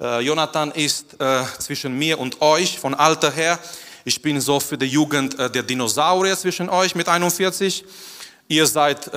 [0.00, 3.58] Äh, Jonathan ist äh, zwischen mir und euch von Alter her.
[4.04, 7.84] Ich bin so für die Jugend äh, der Dinosaurier zwischen euch mit 41.
[8.46, 9.10] Ihr seid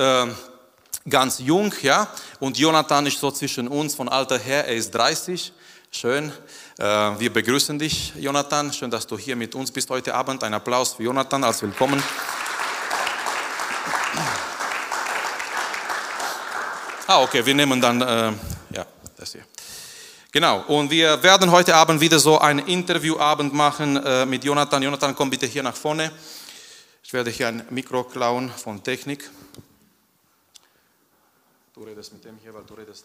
[1.08, 2.06] ganz jung, ja.
[2.38, 4.66] Und Jonathan ist so zwischen uns von Alter her.
[4.66, 5.54] Er ist 30.
[5.90, 6.30] Schön.
[6.76, 8.70] Wir begrüßen dich, Jonathan.
[8.74, 10.44] Schön, dass du hier mit uns bist heute Abend.
[10.44, 12.02] Ein Applaus für Jonathan als Willkommen.
[17.06, 18.84] Ah, okay, wir nehmen dann, ja,
[19.16, 19.46] das hier.
[20.34, 24.82] Genau, und wir werden heute Abend wieder so ein Interviewabend machen äh, mit Jonathan.
[24.82, 26.10] Jonathan, komm bitte hier nach vorne.
[27.02, 29.28] Ich werde hier ein Mikro klauen von Technik.
[31.74, 33.04] Du redest mit dem hier, weil du redest.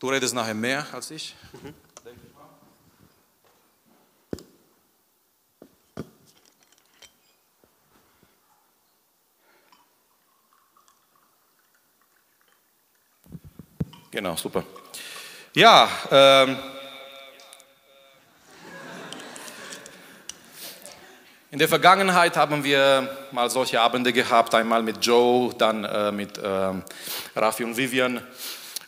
[0.00, 1.36] Du redest nachher mehr als ich.
[1.62, 1.72] Mhm.
[14.10, 14.64] Genau, super.
[15.54, 16.58] Ja, ähm,
[21.50, 26.36] in der Vergangenheit haben wir mal solche Abende gehabt, einmal mit Joe, dann äh, mit
[26.36, 26.72] äh,
[27.34, 28.20] Rafi und Vivian.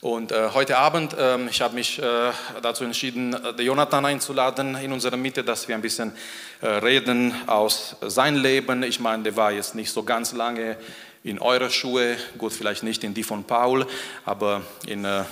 [0.02, 2.30] Und äh, heute Abend, ähm, ich habe mich äh,
[2.60, 6.12] dazu entschieden, den Jonathan einzuladen in unserer Mitte, dass wir ein bisschen
[6.60, 8.82] äh, reden aus seinem Leben.
[8.82, 10.76] Ich meine, der war jetzt nicht so ganz lange
[11.22, 13.86] in eure Schuhe, gut, vielleicht nicht in die von Paul,
[14.24, 15.24] aber in, äh,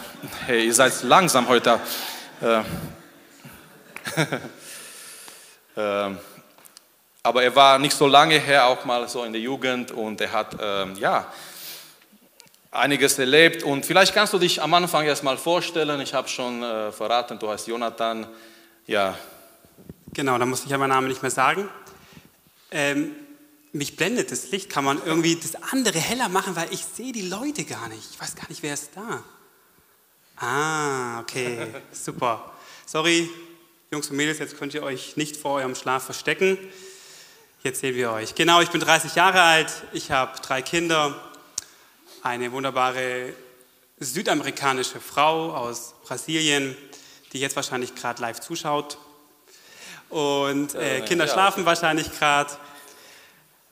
[0.46, 1.80] hey, ihr seid langsam heute.
[2.42, 2.60] Äh,
[6.10, 6.14] äh,
[7.22, 10.32] aber er war nicht so lange her, auch mal so in der Jugend und er
[10.32, 11.32] hat, ähm, ja,
[12.70, 16.62] einiges erlebt und vielleicht kannst du dich am Anfang erst mal vorstellen, ich habe schon
[16.62, 18.26] äh, verraten, du heißt Jonathan,
[18.86, 19.16] ja.
[20.12, 21.68] Genau, da muss ich ja meinen Namen nicht mehr sagen.
[22.70, 23.14] Ähm,
[23.72, 27.28] mich blendet das Licht, kann man irgendwie das andere heller machen, weil ich sehe die
[27.28, 28.10] Leute gar nicht.
[28.12, 29.22] Ich weiß gar nicht, wer ist da.
[30.36, 32.52] Ah, okay, super.
[32.86, 33.28] Sorry,
[33.90, 36.58] Jungs und Mädels, jetzt könnt ihr euch nicht vor eurem Schlaf verstecken.
[37.62, 38.34] Jetzt sehen wir euch.
[38.34, 41.20] Genau, ich bin 30 Jahre alt, ich habe drei Kinder,
[42.22, 43.32] eine wunderbare
[43.98, 46.76] südamerikanische Frau aus Brasilien,
[47.32, 48.98] die jetzt wahrscheinlich gerade live zuschaut.
[50.08, 52.50] Und äh, Kinder schlafen wahrscheinlich gerade.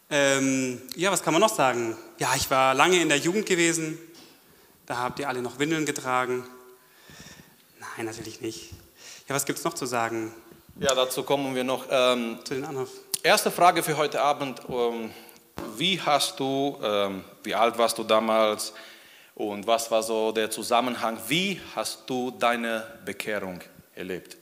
[0.08, 1.96] Ähm, ja, was kann man noch sagen?
[2.18, 3.98] Ja, ich war lange in der Jugend gewesen.
[4.86, 6.44] Da habt ihr alle noch Windeln getragen.
[7.80, 8.70] Nein, natürlich nicht.
[9.28, 10.32] Ja, was gibt es noch zu sagen?
[10.78, 11.86] Ja, dazu kommen wir noch.
[11.90, 12.86] Ähm, zu den anderen.
[13.24, 14.60] Erste Frage für heute Abend.
[14.68, 15.10] Ähm,
[15.76, 18.72] wie hast du, ähm, wie alt warst du damals
[19.34, 21.18] und was war so der Zusammenhang?
[21.26, 23.60] Wie hast du deine Bekehrung
[23.94, 24.36] erlebt?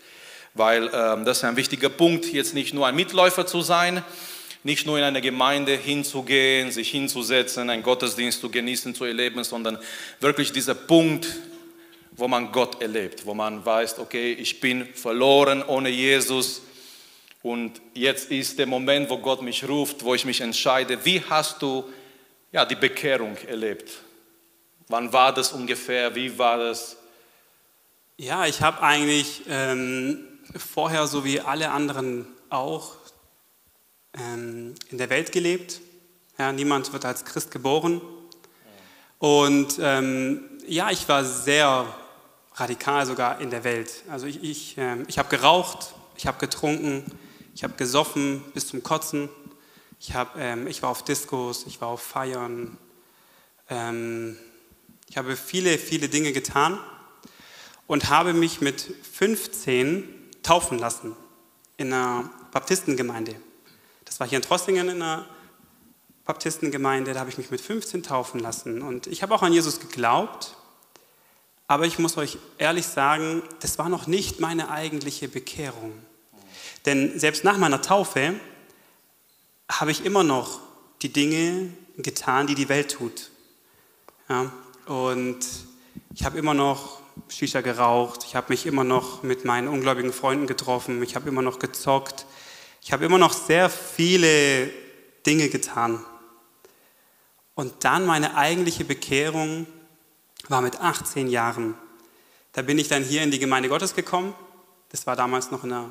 [0.52, 4.04] Weil ähm, das ist ein wichtiger Punkt, jetzt nicht nur ein Mitläufer zu sein,
[4.64, 9.78] nicht nur in eine Gemeinde hinzugehen, sich hinzusetzen, einen Gottesdienst zu genießen, zu erleben, sondern
[10.20, 11.28] wirklich dieser Punkt,
[12.12, 16.62] wo man Gott erlebt, wo man weiß, okay, ich bin verloren ohne Jesus
[17.42, 21.04] und jetzt ist der Moment, wo Gott mich ruft, wo ich mich entscheide.
[21.04, 21.84] Wie hast du
[22.50, 23.91] ja, die Bekehrung erlebt?
[24.88, 26.14] Wann war das ungefähr?
[26.14, 26.96] Wie war das?
[28.16, 30.25] Ja, ich habe eigentlich ähm,
[30.56, 32.96] vorher, so wie alle anderen auch,
[34.19, 35.80] ähm, in der Welt gelebt.
[36.38, 38.00] Ja, niemand wird als Christ geboren.
[39.19, 41.86] Und ähm, ja, ich war sehr
[42.54, 44.02] radikal sogar in der Welt.
[44.08, 47.04] Also ich, ich, äh, ich habe geraucht, ich habe getrunken,
[47.54, 49.28] ich habe gesoffen bis zum Kotzen.
[50.00, 52.76] Ich, hab, ähm, ich war auf Diskos, ich war auf Feiern.
[53.70, 54.36] Ähm,
[55.08, 56.78] ich habe viele, viele Dinge getan
[57.86, 58.81] und habe mich mit
[59.12, 60.08] 15
[60.42, 61.16] taufen lassen
[61.76, 63.36] in einer Baptistengemeinde.
[64.14, 65.26] Das war hier in Trossingen in einer
[66.25, 68.80] Baptistengemeinde, da habe ich mich mit 15 taufen lassen.
[68.80, 70.54] Und ich habe auch an Jesus geglaubt,
[71.66, 75.92] aber ich muss euch ehrlich sagen, das war noch nicht meine eigentliche Bekehrung.
[76.86, 78.34] Denn selbst nach meiner Taufe
[79.69, 80.60] habe ich immer noch
[81.02, 83.32] die Dinge getan, die die Welt tut.
[84.28, 84.52] Ja,
[84.86, 85.41] und
[86.14, 90.46] ich habe immer noch Shisha geraucht, ich habe mich immer noch mit meinen ungläubigen Freunden
[90.46, 92.26] getroffen, ich habe immer noch gezockt,
[92.84, 94.69] ich habe immer noch sehr viele
[95.25, 96.04] Dinge getan.
[97.54, 99.66] Und dann meine eigentliche Bekehrung
[100.48, 101.76] war mit 18 Jahren.
[102.52, 104.34] Da bin ich dann hier in die Gemeinde Gottes gekommen.
[104.90, 105.88] Das war damals noch in der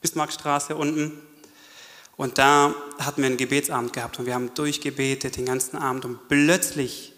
[0.00, 1.20] Bismarckstraße unten.
[2.16, 6.26] Und da hatten wir einen Gebetsabend gehabt und wir haben durchgebetet den ganzen Abend und
[6.28, 7.12] plötzlich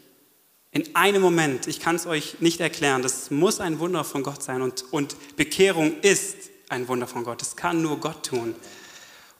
[0.72, 4.42] in einem Moment, ich kann es euch nicht erklären, das muss ein Wunder von Gott
[4.42, 7.40] sein und, und Bekehrung ist ein Wunder von Gott.
[7.40, 8.56] Das kann nur Gott tun.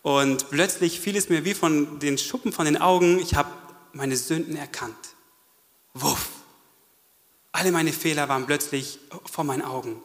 [0.03, 3.51] Und plötzlich fiel es mir wie von den Schuppen von den Augen, ich habe
[3.93, 5.15] meine Sünden erkannt.
[5.95, 6.29] Wuff.
[7.53, 8.99] Alle meine Fehler waren plötzlich
[9.31, 10.03] vor meinen Augen.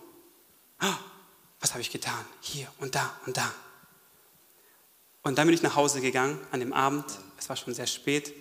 [0.81, 0.93] oh,
[1.59, 2.25] was habe ich getan?
[2.41, 3.51] Hier und da und da.
[5.23, 7.05] Und dann bin ich nach Hause gegangen an dem Abend.
[7.37, 8.33] Es war schon sehr spät.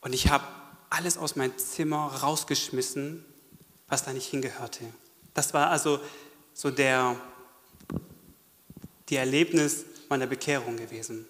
[0.00, 0.44] Und ich habe
[0.90, 3.24] alles aus meinem Zimmer rausgeschmissen,
[3.88, 4.84] was da nicht hingehörte.
[5.34, 6.00] Das war also
[6.54, 7.16] so der,
[9.08, 11.26] die Erlebnis meiner Bekehrung gewesen.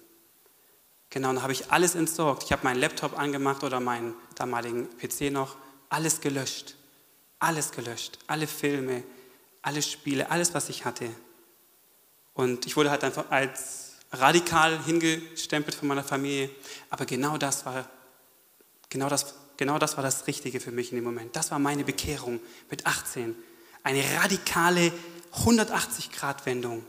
[1.09, 2.43] Genau, dann habe ich alles entsorgt.
[2.43, 5.55] Ich habe meinen Laptop angemacht oder meinen damaligen PC noch,
[5.89, 6.75] alles gelöscht.
[7.39, 8.19] Alles gelöscht.
[8.27, 9.03] Alle Filme,
[9.61, 11.09] alle Spiele, alles, was ich hatte.
[12.33, 16.49] Und ich wurde halt einfach als radikal hingestempelt von meiner Familie.
[16.89, 17.89] Aber genau das war,
[18.89, 21.35] genau das, genau das war das Richtige für mich in dem Moment.
[21.35, 22.39] Das war meine Bekehrung
[22.69, 23.35] mit 18.
[23.83, 24.91] Eine radikale
[25.33, 26.85] 180-Grad-Wendung.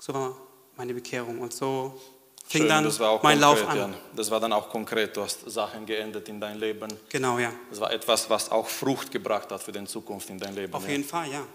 [0.00, 0.34] So war
[0.76, 1.40] meine Bekehrung.
[1.40, 2.00] Und so
[2.46, 3.76] fing Schön, dann mein konkret, Lauf an.
[3.76, 3.94] Jan.
[4.16, 5.14] Das war dann auch konkret.
[5.16, 6.88] Du hast Sachen geändert in dein Leben.
[7.10, 7.52] Genau, ja.
[7.68, 10.72] Das war etwas, was auch Frucht gebracht hat für die Zukunft in dein Leben.
[10.72, 10.90] Auf ja.
[10.90, 11.46] jeden Fall, ja.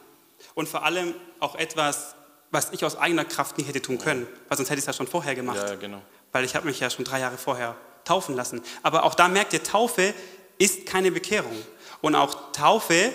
[0.54, 2.16] Und vor allem auch etwas,
[2.52, 4.94] was ich aus eigener Kraft nie hätte tun können, weil sonst hätte ich es ja
[4.94, 5.58] schon vorher gemacht.
[5.58, 6.02] Ja, genau.
[6.32, 8.62] Weil ich habe mich ja schon drei Jahre vorher taufen lassen.
[8.84, 10.14] Aber auch da merkt ihr, Taufe
[10.60, 11.58] ist keine Bekehrung.
[12.02, 13.12] Und auch Taufe,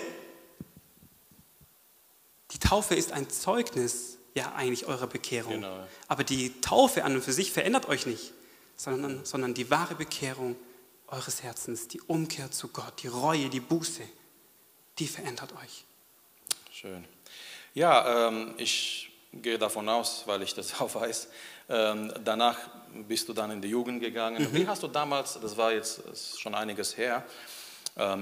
[2.51, 5.53] die Taufe ist ein Zeugnis ja eigentlich eurer Bekehrung.
[5.53, 5.87] Genau.
[6.07, 8.33] Aber die Taufe an und für sich verändert euch nicht,
[8.75, 10.55] sondern, sondern die wahre Bekehrung
[11.07, 14.03] eures Herzens, die Umkehr zu Gott, die Reue, die Buße,
[14.99, 15.83] die verändert euch.
[16.71, 17.05] Schön.
[17.73, 21.27] Ja, ähm, ich gehe davon aus, weil ich das auch weiß.
[21.69, 22.57] Ähm, danach
[23.07, 24.43] bist du dann in die Jugend gegangen.
[24.43, 24.53] Mhm.
[24.53, 26.01] Wie hast du damals, das war jetzt
[26.39, 27.25] schon einiges her,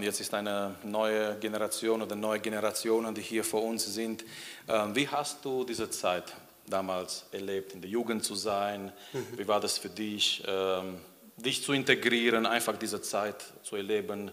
[0.01, 4.25] jetzt ist eine neue Generation oder neue Generationen, die hier vor uns sind.
[4.67, 6.33] Ähm, wie hast du diese Zeit
[6.67, 8.91] damals erlebt, in der Jugend zu sein?
[9.13, 9.37] Mhm.
[9.37, 10.99] Wie war das für dich, ähm,
[11.37, 14.31] dich zu integrieren, einfach diese Zeit zu erleben?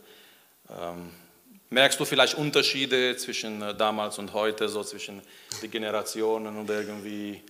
[1.68, 5.20] Merkst du vielleicht Unterschiede zwischen äh, damals und heute, so zwischen
[5.60, 7.42] den Generationen und irgendwie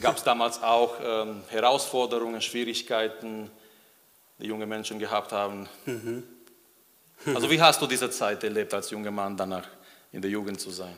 [0.00, 3.48] gab es damals auch ähm, Herausforderungen, Schwierigkeiten,
[4.40, 5.68] die junge Menschen gehabt haben?
[5.86, 6.24] Mhm.
[7.26, 9.66] Also wie hast du diese Zeit erlebt, als junger Mann danach
[10.12, 10.94] in der Jugend zu sein?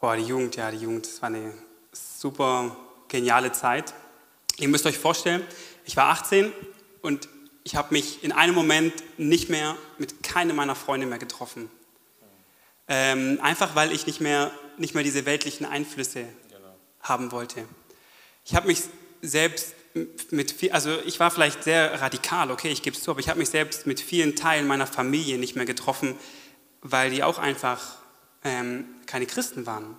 [0.00, 1.52] Boah, die Jugend, ja, die Jugend, das war eine
[1.92, 2.76] super
[3.08, 3.94] geniale Zeit.
[4.58, 5.42] Ihr müsst euch vorstellen,
[5.84, 6.52] ich war 18
[7.02, 7.28] und
[7.64, 11.70] ich habe mich in einem Moment nicht mehr mit keinem meiner Freunde mehr getroffen.
[12.88, 16.74] Ähm, einfach weil ich nicht mehr, nicht mehr diese weltlichen Einflüsse genau.
[17.02, 17.64] haben wollte.
[18.44, 18.82] Ich habe mich
[19.22, 19.74] selbst
[20.30, 23.28] mit viel, also ich war vielleicht sehr radikal, okay, ich gebe es zu, aber ich
[23.28, 26.14] habe mich selbst mit vielen Teilen meiner Familie nicht mehr getroffen,
[26.82, 27.96] weil die auch einfach
[28.44, 29.96] ähm, keine Christen waren.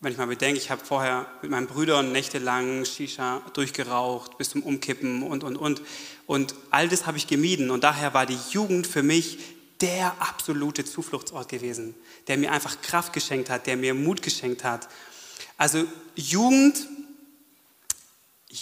[0.00, 4.62] Wenn ich mal bedenke, ich habe vorher mit meinen Brüdern nächtelang Shisha durchgeraucht, bis zum
[4.62, 5.80] Umkippen und, und, und.
[6.26, 7.70] Und all das habe ich gemieden.
[7.70, 9.38] Und daher war die Jugend für mich
[9.80, 11.94] der absolute Zufluchtsort gewesen,
[12.28, 14.88] der mir einfach Kraft geschenkt hat, der mir Mut geschenkt hat.
[15.56, 15.84] Also
[16.16, 16.86] Jugend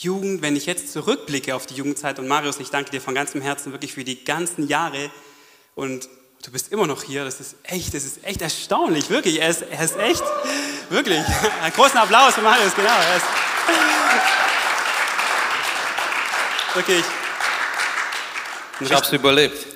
[0.03, 3.41] Jugend, wenn ich jetzt zurückblicke auf die Jugendzeit und Marius, ich danke dir von ganzem
[3.41, 5.11] Herzen wirklich für die ganzen Jahre
[5.75, 6.09] und
[6.43, 9.63] du bist immer noch hier, das ist echt, das ist echt erstaunlich, wirklich, er ist,
[9.63, 10.23] er ist echt,
[10.91, 11.25] wirklich,
[11.63, 13.27] einen großen Applaus für Marius, genau, er ist
[16.75, 17.05] wirklich.
[18.81, 19.67] Ich habe es überlebt.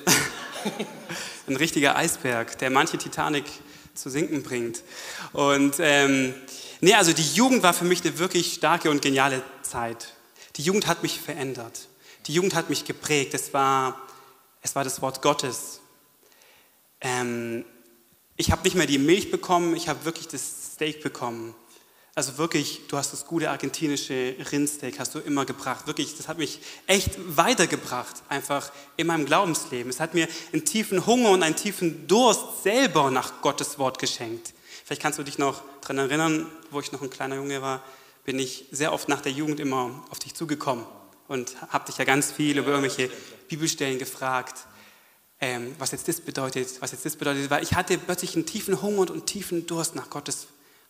[1.47, 3.45] Ein richtiger Eisberg, der manche Titanic
[3.93, 4.83] zu sinken bringt.
[5.31, 6.33] Und ähm,
[6.81, 10.16] nee, also die Jugend war für mich eine wirklich starke und geniale Zeit.
[10.57, 11.87] Die Jugend hat mich verändert.
[12.25, 13.33] Die Jugend hat mich geprägt.
[13.33, 14.01] Es war,
[14.61, 15.79] es war das Wort Gottes.
[16.99, 17.63] Ähm,
[18.35, 21.55] ich habe nicht mehr die Milch bekommen, ich habe wirklich das Steak bekommen.
[22.15, 25.85] Also wirklich, du hast das gute argentinische Rindsteak, hast du immer gebracht.
[25.85, 29.91] Wirklich, das hat mich echt weitergebracht, einfach in meinem Glaubensleben.
[29.91, 34.53] Es hat mir einen tiefen Hunger und einen tiefen Durst selber nach Gottes Wort geschenkt.
[34.83, 37.83] Vielleicht kannst du dich noch daran erinnern, wo ich noch ein kleiner Junge war
[38.27, 40.85] bin ich sehr oft nach der Jugend immer auf dich zugekommen
[41.29, 43.09] und habe dich ja ganz viel über irgendwelche
[43.47, 44.67] Bibelstellen gefragt,
[45.39, 48.81] ähm, was jetzt das bedeutet, was jetzt das bedeutet, weil ich hatte plötzlich einen tiefen
[48.81, 50.47] Hunger und einen tiefen Durst nach Gottes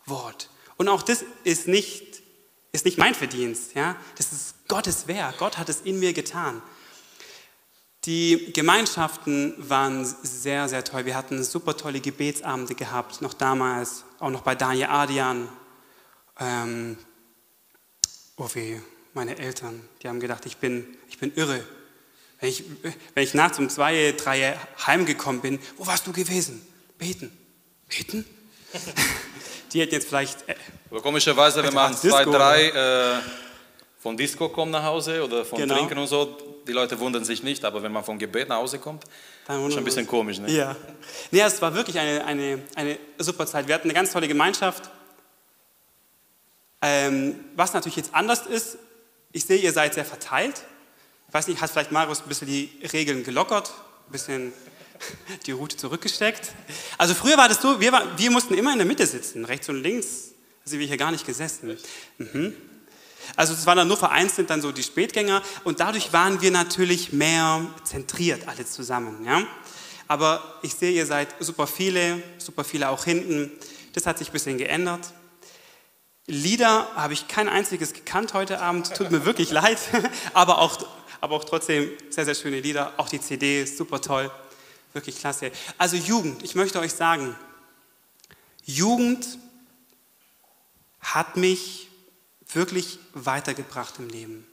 [0.08, 0.50] Wort.
[0.78, 2.24] Und auch das ist nicht,
[2.72, 3.98] ist nicht mein Verdienst, ja?
[4.18, 6.64] das ist Gottes Werk, Gott hat es in mir getan.
[8.06, 11.06] Die Gemeinschaften waren sehr, sehr toll.
[11.06, 15.50] Wir hatten super tolle Gebetsabende gehabt, noch damals, auch noch bei Daniel Adian.
[16.40, 16.98] Ähm,
[18.38, 18.80] oh weh,
[19.14, 21.64] meine Eltern, die haben gedacht, ich bin, ich bin irre.
[22.40, 22.64] Wenn ich,
[23.16, 26.66] wenn ich nachts um zwei, drei heimgekommen bin, wo warst du gewesen?
[26.98, 27.36] Beten.
[27.90, 28.26] Beten?
[29.74, 30.48] die hätten jetzt vielleicht.
[30.48, 30.56] Äh,
[30.92, 33.20] Aber komischerweise, wenn man zwei, drei äh,
[34.00, 35.76] von Disco kommt nach Hause oder von Genau.
[35.76, 38.78] Trinken und so, die Leute wundern sich nicht, aber wenn man vom Gebet nach Hause
[38.78, 39.06] kommt,
[39.48, 40.38] Dann schon ein bisschen komisch.
[40.38, 40.52] Ne?
[40.52, 40.76] Ja.
[41.32, 43.68] Nee, es war wirklich eine, eine, eine super Zeit.
[43.68, 44.92] Wir hatten eine ganz tolle Gemeinschaft.
[46.82, 48.78] Ähm, was natürlich jetzt anders ist,
[49.32, 50.64] ich sehe, ihr seid sehr verteilt.
[51.28, 53.74] Ich weiß nicht, hat vielleicht Marius ein bisschen die Regeln gelockert,
[54.08, 54.54] ein bisschen
[55.46, 56.52] die Route zurückgesteckt.
[56.98, 59.70] Also früher war das so, wir, war, wir mussten immer in der Mitte sitzen, rechts
[59.70, 60.30] und links
[60.64, 61.78] sind wir hier gar nicht gesessen.
[62.18, 62.54] Mhm.
[63.36, 67.12] Also es waren dann nur vereinzelt dann so die Spätgänger und dadurch waren wir natürlich
[67.12, 69.26] mehr zentriert alle zusammen.
[69.26, 69.46] Ja?
[70.08, 73.52] Aber ich sehe, ihr seid super viele, super viele auch hinten.
[73.94, 75.14] Das hat sich ein bisschen geändert.
[76.28, 79.80] Lieder habe ich kein einziges gekannt heute Abend, tut mir wirklich leid,
[80.34, 80.78] aber auch,
[81.22, 82.94] aber auch trotzdem sehr, sehr schöne Lieder.
[82.98, 84.30] Auch die CD ist super toll,
[84.92, 85.52] wirklich klasse.
[85.78, 87.34] Also Jugend, ich möchte euch sagen,
[88.66, 89.26] Jugend
[91.00, 91.88] hat mich
[92.52, 94.46] wirklich weitergebracht im Leben.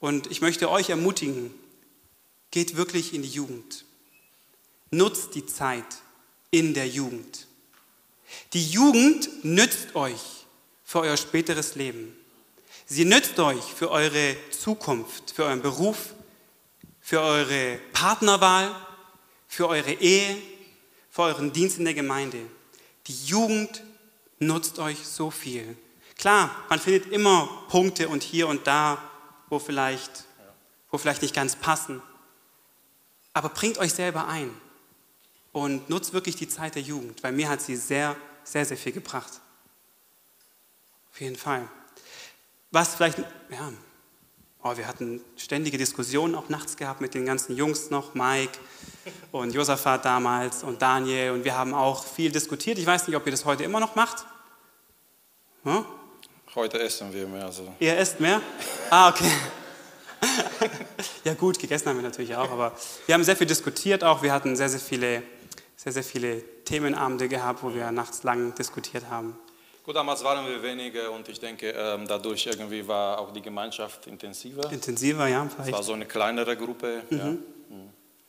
[0.00, 1.52] Und ich möchte euch ermutigen,
[2.50, 3.84] geht wirklich in die Jugend.
[4.90, 5.84] Nutzt die Zeit
[6.50, 7.48] in der Jugend.
[8.54, 10.43] Die Jugend nützt euch
[10.84, 12.14] für euer späteres Leben.
[12.86, 16.14] Sie nützt euch für eure Zukunft, für euren Beruf,
[17.00, 18.74] für eure Partnerwahl,
[19.48, 20.36] für eure Ehe,
[21.10, 22.38] für euren Dienst in der Gemeinde.
[23.06, 23.82] Die Jugend
[24.38, 25.76] nutzt euch so viel.
[26.18, 29.02] Klar, man findet immer Punkte und hier und da,
[29.48, 30.24] wo vielleicht,
[30.90, 32.02] wo vielleicht nicht ganz passen.
[33.32, 34.50] Aber bringt euch selber ein
[35.52, 38.92] und nutzt wirklich die Zeit der Jugend, weil mir hat sie sehr, sehr, sehr viel
[38.92, 39.40] gebracht.
[41.14, 41.68] Auf jeden Fall.
[42.72, 43.72] Was vielleicht, ja,
[44.64, 48.58] oh, wir hatten ständige Diskussionen auch nachts gehabt mit den ganzen Jungs noch, Mike
[49.30, 52.78] und Josaphat damals und Daniel und wir haben auch viel diskutiert.
[52.78, 54.26] Ich weiß nicht, ob ihr das heute immer noch macht.
[55.62, 55.84] Hm?
[56.56, 57.44] Heute essen wir mehr.
[57.44, 57.72] Also.
[57.78, 58.40] Ihr esst mehr?
[58.90, 59.30] Ah, okay.
[61.24, 64.24] ja gut, gegessen haben wir natürlich auch, aber wir haben sehr viel diskutiert auch.
[64.24, 65.22] Wir hatten sehr, sehr viele,
[65.76, 69.38] sehr, sehr viele Themenabende gehabt, wo wir nachts lang diskutiert haben.
[69.84, 74.06] Gut, damals waren wir wenige und ich denke, ähm, dadurch irgendwie war auch die Gemeinschaft
[74.06, 74.72] intensiver.
[74.72, 75.84] Intensiver, ja, Es war vielleicht.
[75.84, 77.02] so eine kleinere Gruppe.
[77.10, 77.36] Ja.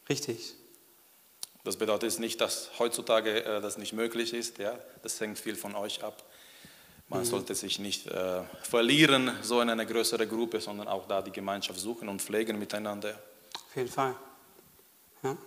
[0.09, 0.53] Richtig.
[1.63, 4.57] Das bedeutet nicht, dass heutzutage äh, das nicht möglich ist.
[4.57, 4.77] Ja?
[5.01, 6.23] Das hängt viel von euch ab.
[7.07, 11.31] Man sollte sich nicht äh, verlieren, so in eine größere Gruppe, sondern auch da die
[11.31, 13.17] Gemeinschaft suchen und pflegen miteinander.
[13.69, 14.15] Auf jeden Fall.
[15.23, 15.37] Ja,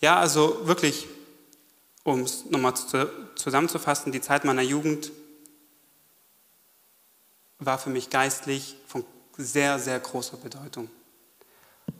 [0.00, 1.06] ja also wirklich,
[2.04, 5.10] um es nochmal zu, zusammenzufassen, die Zeit meiner Jugend
[7.58, 9.04] war für mich geistlich von
[9.36, 10.90] sehr, sehr großer Bedeutung.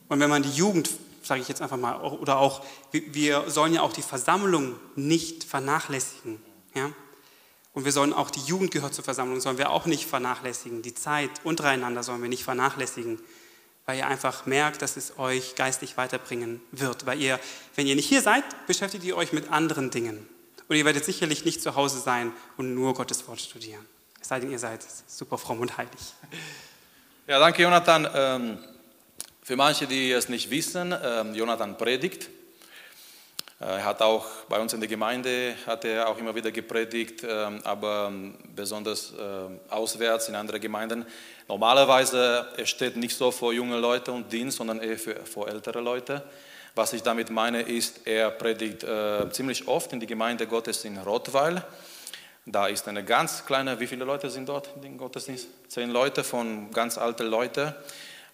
[0.08, 0.90] Und wenn man die Jugend,
[1.22, 6.40] sage ich jetzt einfach mal, oder auch, wir sollen ja auch die Versammlung nicht vernachlässigen.
[6.74, 6.92] Ja?
[7.72, 10.82] Und wir sollen auch, die Jugend gehört zur Versammlung, sollen wir auch nicht vernachlässigen.
[10.82, 13.18] Die Zeit untereinander sollen wir nicht vernachlässigen,
[13.86, 17.06] weil ihr einfach merkt, dass es euch geistlich weiterbringen wird.
[17.06, 17.38] Weil ihr,
[17.76, 20.28] wenn ihr nicht hier seid, beschäftigt ihr euch mit anderen Dingen.
[20.68, 23.84] Und ihr werdet sicherlich nicht zu Hause sein und nur Gottes Wort studieren.
[24.20, 25.92] Es sei denn, ihr seid super fromm und heilig.
[27.26, 28.06] Ja, danke Jonathan.
[28.14, 28.58] Ähm,
[29.42, 32.28] für manche, die es nicht wissen, ähm, Jonathan predigt.
[33.60, 37.24] Äh, Er hat auch bei uns in der Gemeinde, hat er auch immer wieder gepredigt,
[37.26, 38.12] ähm, aber
[38.54, 39.14] besonders
[39.70, 41.06] auswärts in andere Gemeinden.
[41.46, 45.80] Normalerweise er steht nicht so vor junge Leute und Dienst, sondern eher für, vor ältere
[45.80, 46.22] Leute.
[46.74, 50.96] Was ich damit meine, ist, er predigt äh, ziemlich oft in die Gemeinde Gottes in
[50.98, 51.62] Rottweil.
[52.46, 55.48] Da ist eine ganz kleine, wie viele Leute sind dort im Gottesdienst?
[55.68, 57.72] Zehn Leute von ganz alten Leuten,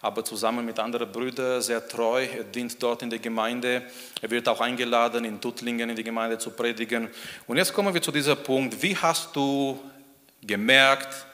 [0.01, 2.25] aber zusammen mit anderen Brüdern sehr treu.
[2.25, 3.83] Er dient dort in der Gemeinde.
[4.21, 7.09] Er wird auch eingeladen, in Tuttlingen in die Gemeinde zu predigen.
[7.47, 8.81] Und jetzt kommen wir zu diesem Punkt.
[8.81, 9.79] Wie hast du
[10.41, 11.27] gemerkt,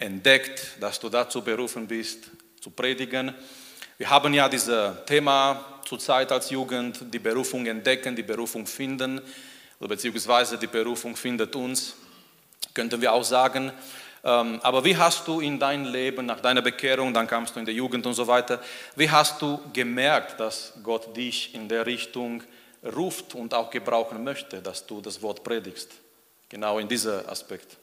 [0.00, 2.30] entdeckt, dass du dazu berufen bist,
[2.60, 3.32] zu predigen?
[3.98, 9.20] Wir haben ja dieses Thema zurzeit als Jugend, die Berufung entdecken, die Berufung finden,
[9.78, 11.94] beziehungsweise die Berufung findet uns
[12.74, 13.72] könnten wir auch sagen.
[14.22, 17.66] Ähm, Aber wie hast du in deinem Leben, nach deiner Bekehrung, dann kamst du in
[17.66, 18.60] der Jugend und so weiter,
[18.96, 22.42] wie hast du gemerkt, dass Gott dich in der Richtung
[22.96, 25.90] ruft und auch gebrauchen möchte, dass du das Wort predigst?
[26.48, 27.76] Genau in diesem Aspekt.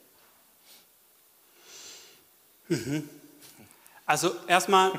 [4.05, 4.91] Also erstmal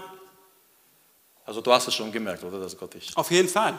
[1.48, 3.16] Also du hast es schon gemerkt, oder, dass Gott dich...
[3.16, 3.72] Auf jeden Fall.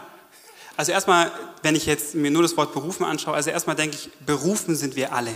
[0.76, 1.32] Also erstmal,
[1.62, 4.96] wenn ich jetzt mir nur das Wort berufen anschaue, also erstmal denke ich, berufen sind
[4.96, 5.36] wir alle.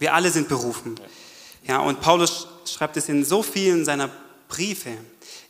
[0.00, 0.96] Wir alle sind berufen.
[1.64, 4.10] Ja, und Paulus schreibt es in so vielen seiner
[4.48, 4.96] Briefe.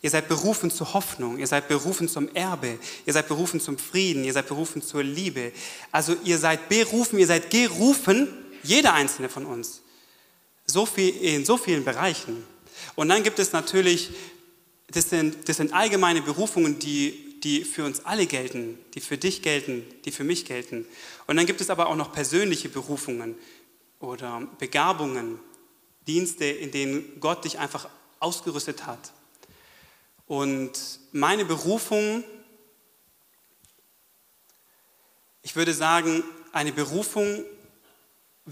[0.01, 4.23] Ihr seid berufen zur Hoffnung, ihr seid berufen zum Erbe, ihr seid berufen zum Frieden,
[4.23, 5.51] ihr seid berufen zur Liebe.
[5.91, 8.27] Also ihr seid berufen, ihr seid gerufen,
[8.61, 9.81] jeder einzelne von uns.
[10.69, 12.45] So viel, in so vielen Bereichen.
[12.95, 14.11] Und dann gibt es natürlich,
[14.91, 19.41] das sind, das sind allgemeine Berufungen, die, die für uns alle gelten, die für dich
[19.41, 20.85] gelten, die für mich gelten.
[21.27, 23.35] Und dann gibt es aber auch noch persönliche Berufungen
[23.99, 25.39] oder Begabungen,
[26.07, 29.11] Dienste, in denen Gott dich einfach ausgerüstet hat.
[30.27, 30.71] Und
[31.11, 32.23] meine Berufung,
[35.41, 37.43] ich würde sagen, eine Berufung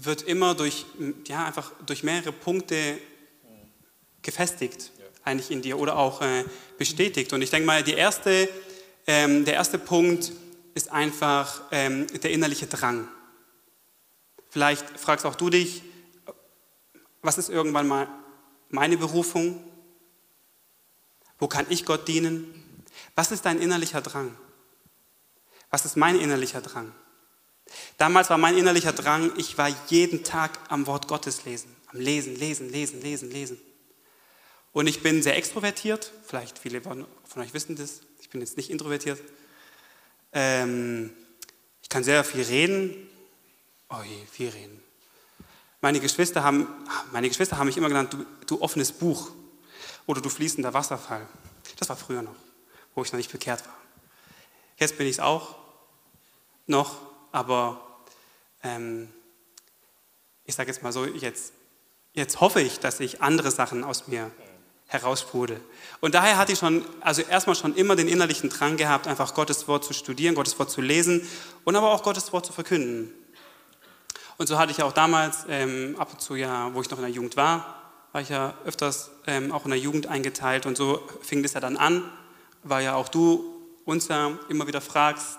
[0.04, 0.86] wird immer durch,
[1.26, 2.98] ja, einfach durch mehrere Punkte
[4.22, 4.92] gefestigt,
[5.24, 6.44] eigentlich in dir oder auch äh,
[6.78, 7.32] bestätigt.
[7.32, 8.48] Und ich denke mal, die erste,
[9.06, 10.32] ähm, der erste Punkt
[10.74, 13.08] ist einfach ähm, der innerliche Drang.
[14.50, 15.82] Vielleicht fragst auch du dich,
[17.20, 18.08] was ist irgendwann mal
[18.68, 19.62] meine Berufung?
[21.38, 22.84] Wo kann ich Gott dienen?
[23.14, 24.36] Was ist dein innerlicher Drang?
[25.70, 26.92] Was ist mein innerlicher Drang?
[27.96, 32.36] Damals war mein innerlicher Drang, ich war jeden Tag am Wort Gottes lesen, am Lesen,
[32.36, 33.60] Lesen, Lesen, Lesen, Lesen.
[34.72, 37.06] Und ich bin sehr extrovertiert, vielleicht viele von
[37.36, 39.20] euch wissen das, ich bin jetzt nicht introvertiert.
[40.32, 41.10] Ähm,
[41.82, 43.08] ich kann sehr viel reden,
[43.88, 44.82] oh je, viel reden.
[45.80, 46.66] Meine Geschwister haben,
[47.12, 49.30] meine Geschwister haben mich immer genannt, du, du offenes Buch
[50.06, 51.26] oder du fließender Wasserfall.
[51.78, 52.34] Das war früher noch,
[52.94, 53.74] wo ich noch nicht bekehrt war.
[54.76, 55.56] Jetzt bin ich es auch
[56.66, 56.96] noch,
[57.38, 57.80] aber
[58.64, 59.08] ähm,
[60.44, 61.52] ich sage jetzt mal so, jetzt,
[62.14, 64.32] jetzt hoffe ich, dass ich andere Sachen aus mir
[64.88, 65.60] heraussprudel.
[66.00, 69.68] Und daher hatte ich schon, also erstmal schon immer den innerlichen Drang gehabt, einfach Gottes
[69.68, 71.28] Wort zu studieren, Gottes Wort zu lesen
[71.64, 73.12] und aber auch Gottes Wort zu verkünden.
[74.36, 77.04] Und so hatte ich auch damals, ähm, ab und zu ja, wo ich noch in
[77.04, 81.06] der Jugend war, war ich ja öfters ähm, auch in der Jugend eingeteilt und so
[81.22, 82.02] fing das ja dann an,
[82.64, 83.44] weil ja auch du
[83.84, 85.38] uns ja immer wieder fragst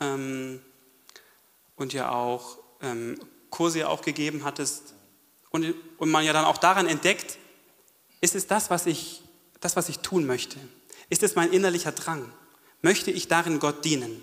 [0.00, 0.60] ähm,
[1.78, 3.18] und ja auch ähm,
[3.50, 4.94] Kurse auch gegeben hattest
[5.50, 7.38] und, und man ja dann auch daran entdeckt,
[8.20, 9.22] ist es das, was ich,
[9.60, 10.58] das, was ich tun möchte?
[11.08, 12.30] Ist es mein innerlicher Drang?
[12.82, 14.22] Möchte ich darin Gott dienen?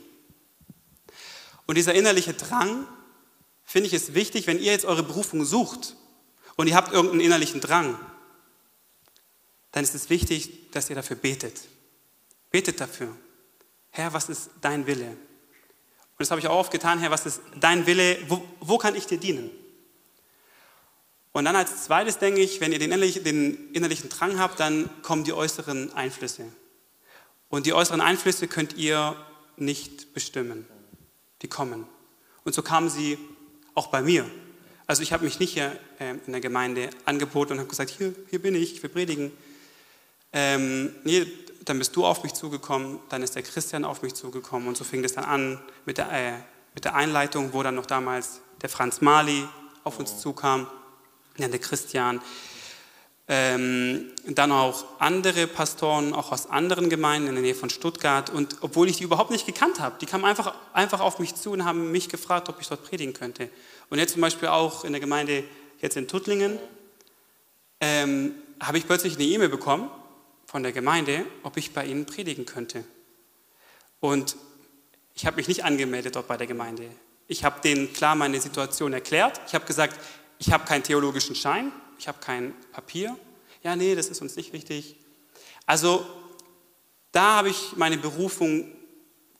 [1.65, 2.85] Und dieser innerliche Drang,
[3.63, 5.95] finde ich es wichtig, wenn ihr jetzt eure Berufung sucht
[6.55, 7.97] und ihr habt irgendeinen innerlichen Drang,
[9.71, 11.61] dann ist es wichtig, dass ihr dafür betet.
[12.51, 13.15] Betet dafür.
[13.89, 15.17] Herr, was ist dein Wille?
[16.17, 18.17] Und das habe ich auch oft getan, Herr, was ist dein Wille?
[18.29, 19.49] Wo, wo kann ich dir dienen?
[21.33, 24.89] Und dann als zweites denke ich, wenn ihr den innerlichen, den innerlichen Drang habt, dann
[25.01, 26.45] kommen die äußeren Einflüsse.
[27.49, 29.17] Und die äußeren Einflüsse könnt ihr
[29.57, 30.65] nicht bestimmen.
[31.41, 31.85] Die kommen.
[32.45, 33.17] Und so kamen sie
[33.73, 34.25] auch bei mir.
[34.87, 38.15] Also ich habe mich nicht hier äh, in der Gemeinde angeboten und habe gesagt, hier,
[38.29, 39.31] hier bin ich, ich will predigen.
[40.31, 41.25] Ähm, nee,
[41.65, 44.83] dann bist du auf mich zugekommen, dann ist der Christian auf mich zugekommen und so
[44.83, 46.33] fing das dann an mit der, äh,
[46.73, 49.47] mit der Einleitung, wo dann noch damals der Franz Mali
[49.83, 50.67] auf uns zukam
[51.37, 52.21] ja, der Christian.
[53.27, 58.29] Ähm, dann auch andere Pastoren, auch aus anderen Gemeinden in der Nähe von Stuttgart.
[58.29, 61.51] Und obwohl ich die überhaupt nicht gekannt habe, die kamen einfach, einfach auf mich zu
[61.51, 63.49] und haben mich gefragt, ob ich dort predigen könnte.
[63.89, 65.43] Und jetzt zum Beispiel auch in der Gemeinde
[65.81, 66.59] jetzt in Tuttlingen
[67.81, 69.89] ähm, habe ich plötzlich eine E-Mail bekommen
[70.55, 72.85] von der Gemeinde, ob ich bei ihnen predigen könnte.
[73.99, 74.37] Und
[75.13, 76.89] ich habe mich nicht angemeldet dort bei der Gemeinde.
[77.27, 79.41] Ich habe denen klar meine Situation erklärt.
[79.47, 79.99] Ich habe gesagt,
[80.39, 83.17] ich habe keinen theologischen Schein, ich habe kein Papier.
[83.63, 84.95] Ja, nee, das ist uns nicht wichtig.
[85.65, 86.05] Also
[87.11, 88.71] da habe ich meine Berufung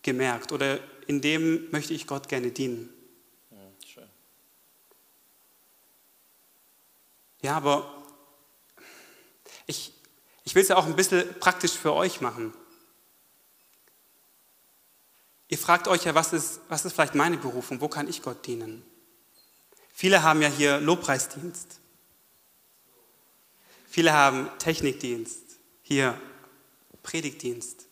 [0.01, 2.89] gemerkt oder in dem möchte ich Gott gerne dienen.
[7.41, 8.03] Ja, aber
[9.65, 9.94] ich,
[10.45, 12.53] ich will es ja auch ein bisschen praktisch für euch machen.
[15.47, 17.81] Ihr fragt euch ja, was ist, was ist vielleicht meine Berufung?
[17.81, 18.83] Wo kann ich Gott dienen?
[19.93, 21.79] Viele haben ja hier Lobpreisdienst.
[23.89, 25.41] Viele haben Technikdienst,
[25.81, 26.19] hier
[27.03, 27.85] Predigtdienst.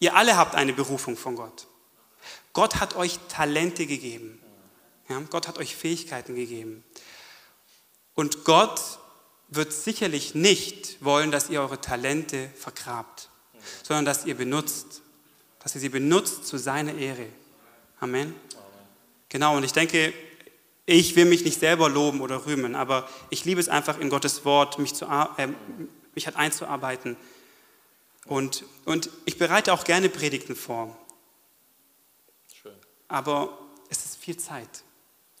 [0.00, 1.66] Ihr alle habt eine Berufung von Gott.
[2.52, 4.40] Gott hat euch Talente gegeben.
[5.08, 6.84] Ja, Gott hat euch Fähigkeiten gegeben.
[8.14, 8.80] Und Gott
[9.48, 13.30] wird sicherlich nicht wollen, dass ihr eure Talente vergrabt,
[13.82, 15.02] sondern dass ihr benutzt,
[15.60, 17.26] dass ihr sie benutzt zu seiner Ehre.
[18.00, 18.34] Amen.
[19.28, 20.12] Genau, und ich denke,
[20.86, 24.44] ich will mich nicht selber loben oder rühmen, aber ich liebe es einfach in Gottes
[24.44, 25.48] Wort, mich, zu, äh,
[26.14, 27.16] mich halt einzuarbeiten.
[28.24, 30.96] Und, und ich bereite auch gerne Predigten vor.
[32.62, 32.74] Schön.
[33.08, 33.58] Aber
[33.88, 34.84] es ist viel Zeit.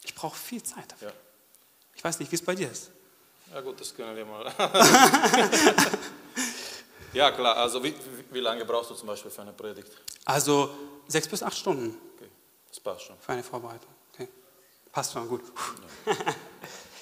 [0.04, 1.08] Ich brauche viel Zeit dafür.
[1.08, 1.14] Ja.
[1.94, 2.90] Ich weiß nicht, wie es bei dir ist.
[3.52, 4.44] Ja gut, das können wir mal.
[7.12, 7.94] ja klar, also wie,
[8.30, 9.92] wie, lange brauchst du zum Beispiel für eine Predigt?
[10.24, 10.70] Also
[11.06, 11.96] sechs bis acht Stunden.
[12.16, 12.28] Okay,
[12.68, 13.16] das passt schon.
[13.18, 13.90] Für eine Vorbereitung.
[14.92, 15.42] Passt schon gut.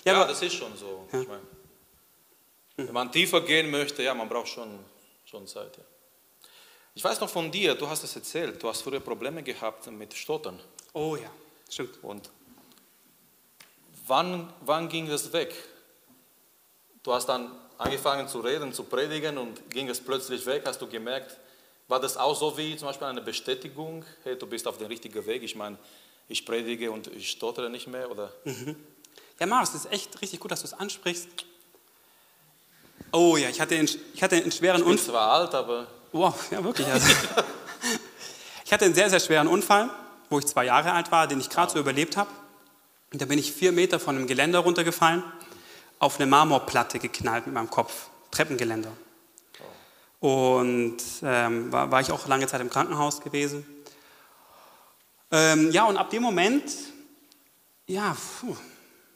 [0.04, 1.08] Ja, ja aber, das ist schon so.
[1.12, 1.20] Ja.
[1.20, 1.40] Ich mein.
[2.76, 4.78] Wenn man tiefer gehen möchte, ja, man braucht schon,
[5.24, 5.76] schon Zeit.
[5.76, 5.82] Ja.
[6.94, 10.14] Ich weiß noch von dir, du hast es erzählt, du hast früher Probleme gehabt mit
[10.14, 10.60] Stottern.
[10.92, 11.28] Oh ja,
[11.68, 12.04] stimmt.
[12.04, 12.30] Und
[14.06, 15.52] wann, wann ging das weg?
[17.06, 20.64] Du hast dann angefangen zu reden, zu predigen und ging es plötzlich weg.
[20.66, 21.36] Hast du gemerkt,
[21.86, 25.24] war das auch so wie zum Beispiel eine Bestätigung, hey, du bist auf dem richtigen
[25.24, 25.44] Weg?
[25.44, 25.78] Ich meine,
[26.28, 28.32] ich predige und ich stottere nicht mehr, oder?
[28.42, 28.74] Mhm.
[29.38, 31.28] Ja, Marius, es ist echt richtig gut, dass du es ansprichst.
[33.12, 34.96] Oh ja, ich hatte einen, ich hatte einen schweren Unfall.
[34.96, 35.86] Ich bin zwar alt, aber...
[36.10, 36.88] Wow, ja wirklich.
[36.88, 37.06] Also.
[38.64, 39.90] ich hatte einen sehr, sehr schweren Unfall,
[40.28, 41.74] wo ich zwei Jahre alt war, den ich gerade wow.
[41.74, 42.30] so überlebt habe.
[43.12, 45.22] Und da bin ich vier Meter von einem Geländer runtergefallen,
[45.98, 48.92] auf eine Marmorplatte geknallt mit meinem Kopf, Treppengeländer.
[50.20, 53.66] Und ähm, war, war, ich auch lange Zeit im Krankenhaus gewesen.
[55.30, 56.64] Ähm, ja, und ab dem Moment,
[57.86, 58.56] ja, puh,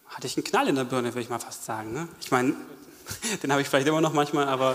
[0.07, 1.93] hatte ich einen Knall in der Birne, würde ich mal fast sagen.
[1.93, 2.09] Ne?
[2.21, 2.55] Ich meine,
[3.43, 4.75] den habe ich vielleicht immer noch manchmal, aber,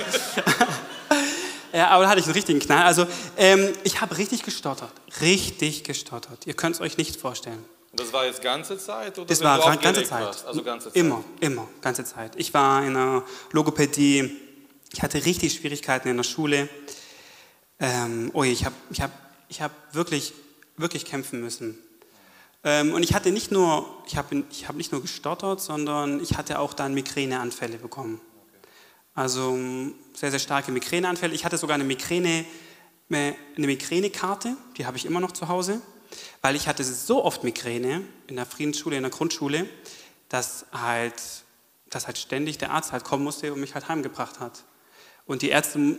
[1.73, 2.83] ja, aber da hatte ich einen richtigen Knall.
[2.83, 3.05] Also
[3.37, 4.91] ähm, ich habe richtig gestottert,
[5.21, 6.47] richtig gestottert.
[6.47, 7.63] Ihr könnt es euch nicht vorstellen.
[7.95, 9.17] Und das war jetzt ganze Zeit?
[9.17, 10.45] Oder das war ganze Zeit.
[10.45, 10.97] Also ganze Zeit.
[10.97, 12.33] Immer, immer, ganze Zeit.
[12.35, 14.35] Ich war in einer Logopädie,
[14.91, 16.67] ich hatte richtig Schwierigkeiten in der Schule.
[17.79, 19.11] Ähm, oh, ich habe ich hab,
[19.47, 20.33] ich hab wirklich,
[20.75, 21.77] wirklich kämpfen müssen.
[22.65, 26.35] Ähm, und ich hatte nicht nur, ich habe ich hab nicht nur gestottert, sondern ich
[26.35, 28.19] hatte auch dann Migräneanfälle bekommen.
[29.13, 29.57] Also
[30.13, 31.33] sehr, sehr starke Migräneanfälle.
[31.33, 32.43] Ich hatte sogar eine Migräne,
[33.09, 35.81] eine Migränekarte, die habe ich immer noch zu Hause,
[36.41, 39.67] weil ich hatte so oft Migräne in der Friedensschule, in der Grundschule,
[40.29, 41.21] dass halt,
[41.89, 44.63] dass halt ständig der Arzt halt kommen musste und mich halt heimgebracht hat.
[45.25, 45.97] Und die Ärzte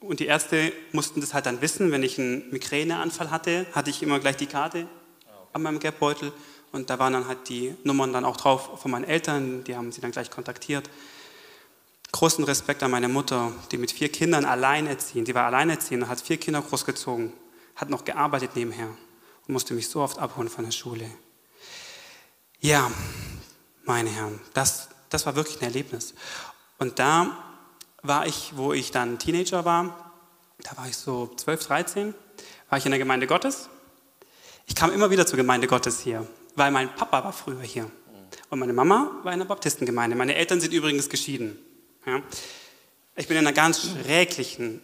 [0.00, 4.02] und die Ärzte mussten das halt dann wissen, wenn ich einen Migräneanfall hatte, hatte ich
[4.02, 4.88] immer gleich die Karte
[5.52, 6.32] an meinem Geldbeutel
[6.72, 9.92] und da waren dann halt die Nummern dann auch drauf von meinen Eltern, die haben
[9.92, 10.88] sie dann gleich kontaktiert.
[12.12, 16.38] Großen Respekt an meine Mutter, die mit vier Kindern alleinerziehend, die war alleinerziehend, hat vier
[16.38, 17.32] Kinder großgezogen,
[17.76, 18.88] hat noch gearbeitet nebenher
[19.50, 21.10] musste mich so oft abholen von der Schule.
[22.60, 22.90] Ja,
[23.84, 26.14] meine Herren, das, das war wirklich ein Erlebnis.
[26.78, 27.36] Und da
[28.02, 30.12] war ich, wo ich dann Teenager war,
[30.58, 32.14] da war ich so 12, 13,
[32.68, 33.68] war ich in der Gemeinde Gottes
[34.70, 37.90] ich kam immer wieder zur Gemeinde Gottes hier, weil mein Papa war früher hier.
[38.50, 40.16] Und meine Mama war in der Baptistengemeinde.
[40.16, 41.58] Meine Eltern sind übrigens geschieden.
[42.06, 42.22] Ja.
[43.16, 44.80] Ich bin in einer ganz schräglichen,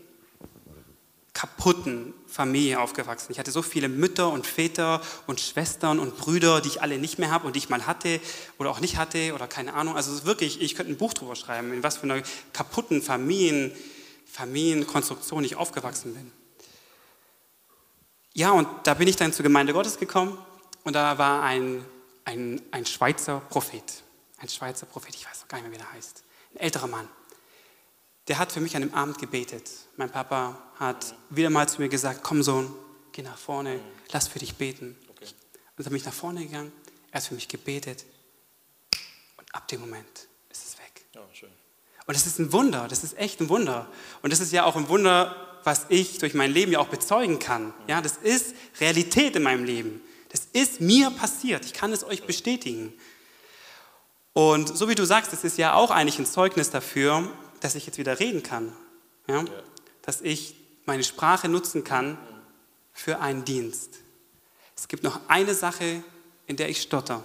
[1.37, 3.31] kaputten Familie aufgewachsen.
[3.31, 7.19] Ich hatte so viele Mütter und Väter und Schwestern und Brüder, die ich alle nicht
[7.19, 8.21] mehr habe und die ich mal hatte
[8.59, 9.97] oder auch nicht hatte oder keine Ahnung.
[9.97, 12.23] Also wirklich, ich könnte ein Buch drüber schreiben, in was für einer
[12.55, 13.71] kaputten Familien,
[14.25, 16.33] Familienkonstruktion ich aufgewachsen bin.
[18.33, 20.39] Ja, und da bin ich dann zur Gemeinde Gottes gekommen
[20.85, 21.85] und da war ein,
[22.25, 24.03] ein, ein Schweizer Prophet.
[24.39, 26.25] Ein Schweizer Prophet, ich weiß noch gar nicht mehr, wie der heißt.
[26.55, 27.07] Ein älterer Mann.
[28.29, 29.71] Der hat für mich an dem Abend gebetet.
[29.97, 32.75] Mein Papa hat wieder mal zu mir gesagt, komm Sohn,
[33.13, 34.97] geh nach vorne, lass für dich beten.
[35.11, 35.27] Okay.
[35.77, 36.73] Und dann bin ich nach vorne gegangen,
[37.11, 38.05] er hat für mich gebetet
[39.37, 41.07] und ab dem Moment ist es weg.
[41.15, 41.51] Ja, schön.
[42.07, 43.89] Und das ist ein Wunder, das ist echt ein Wunder.
[44.23, 47.39] Und das ist ja auch ein Wunder, was ich durch mein Leben ja auch bezeugen
[47.39, 47.75] kann.
[47.89, 50.01] Ja, das ist Realität in meinem Leben.
[50.31, 51.65] Das ist mir passiert.
[51.65, 52.93] Ich kann es euch bestätigen.
[54.33, 57.29] Und so wie du sagst, das ist ja auch eigentlich ein Zeugnis dafür,
[57.61, 58.73] dass ich jetzt wieder reden kann.
[59.29, 59.45] Ja?
[60.03, 62.19] Dass ich meine Sprache nutzen kann
[62.93, 63.99] für einen Dienst.
[64.77, 66.03] Es gibt noch eine Sache,
[66.47, 67.23] in der ich stotter.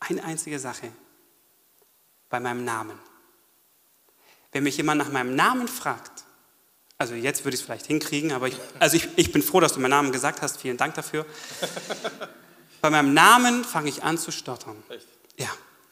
[0.00, 0.90] Eine einzige Sache.
[2.30, 2.98] Bei meinem Namen.
[4.52, 6.24] Wenn mich jemand nach meinem Namen fragt,
[6.96, 9.74] also jetzt würde ich es vielleicht hinkriegen, aber ich, also ich, ich bin froh, dass
[9.74, 10.60] du meinen Namen gesagt hast.
[10.60, 11.26] Vielen Dank dafür.
[12.80, 14.82] Bei meinem Namen fange ich an zu stottern.
[14.88, 15.06] Echt?
[15.36, 15.48] Ja.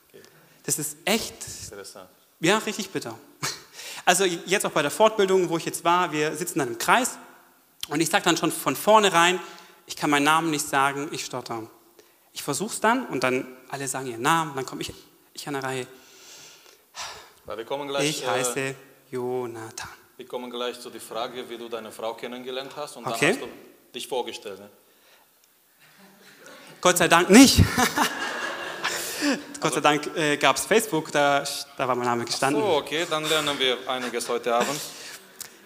[0.08, 0.22] Okay.
[0.64, 1.34] Das ist echt.
[1.64, 2.08] Interessant.
[2.40, 3.18] Ja, richtig bitter.
[4.04, 7.18] Also jetzt auch bei der Fortbildung, wo ich jetzt war, wir sitzen dann im Kreis
[7.88, 9.40] und ich sage dann schon von vornherein,
[9.86, 11.68] ich kann meinen Namen nicht sagen, ich stotter.
[12.32, 14.92] Ich versuche es dann und dann alle sagen ihren Namen, dann komme ich,
[15.32, 15.86] ich an der Reihe.
[17.46, 18.74] Weil wir kommen gleich, ich heiße äh,
[19.10, 19.88] Jonathan.
[20.16, 23.18] Wir kommen gleich zu der Frage, wie du deine Frau kennengelernt hast und okay.
[23.20, 23.48] dann hast du
[23.92, 24.60] dich vorgestellt.
[24.60, 24.70] Ne?
[26.80, 27.60] Gott sei Dank nicht.
[29.60, 31.44] Gott sei Dank äh, gab es Facebook, da,
[31.76, 32.62] da war mein Name gestanden.
[32.62, 34.80] Ach so, okay, dann lernen wir einiges heute Abend.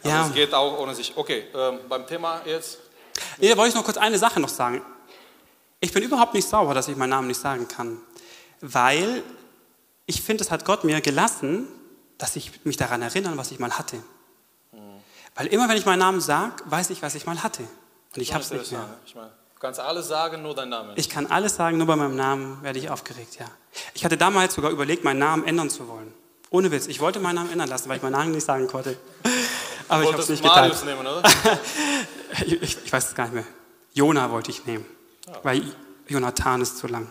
[0.02, 0.26] Also ja.
[0.26, 1.14] Es geht auch ohne sich.
[1.14, 2.78] Okay, ähm, beim Thema jetzt.
[3.36, 4.80] Nee, da wollte ich noch kurz eine Sache noch sagen.
[5.78, 7.98] Ich bin überhaupt nicht sauer, dass ich meinen Namen nicht sagen kann,
[8.62, 9.22] weil
[10.06, 11.68] ich finde, es hat Gott mir gelassen,
[12.16, 14.02] dass ich mich daran erinnere, was ich mal hatte.
[15.34, 17.62] Weil immer, wenn ich meinen Namen sage, weiß ich, was ich mal hatte.
[18.14, 18.88] Und ich habe es nicht mehr.
[19.06, 20.92] Ich meine, du kannst alles sagen, nur deinen Namen.
[20.96, 23.46] Ich kann alles sagen, nur bei meinem Namen werde ich aufgeregt, ja.
[23.92, 26.14] Ich hatte damals sogar überlegt, meinen Namen ändern zu wollen.
[26.48, 26.86] Ohne Witz.
[26.86, 28.96] Ich wollte meinen Namen ändern lassen, weil ich meinen Namen nicht sagen konnte.
[29.86, 30.96] Aber ich habe es nicht Marius getan.
[30.96, 31.22] nehmen, oder?
[32.46, 33.44] Ich, ich, weiß es gar nicht mehr.
[33.92, 34.86] Jona wollte ich nehmen,
[35.42, 35.62] weil
[36.06, 37.08] Jonathan ist zu lang.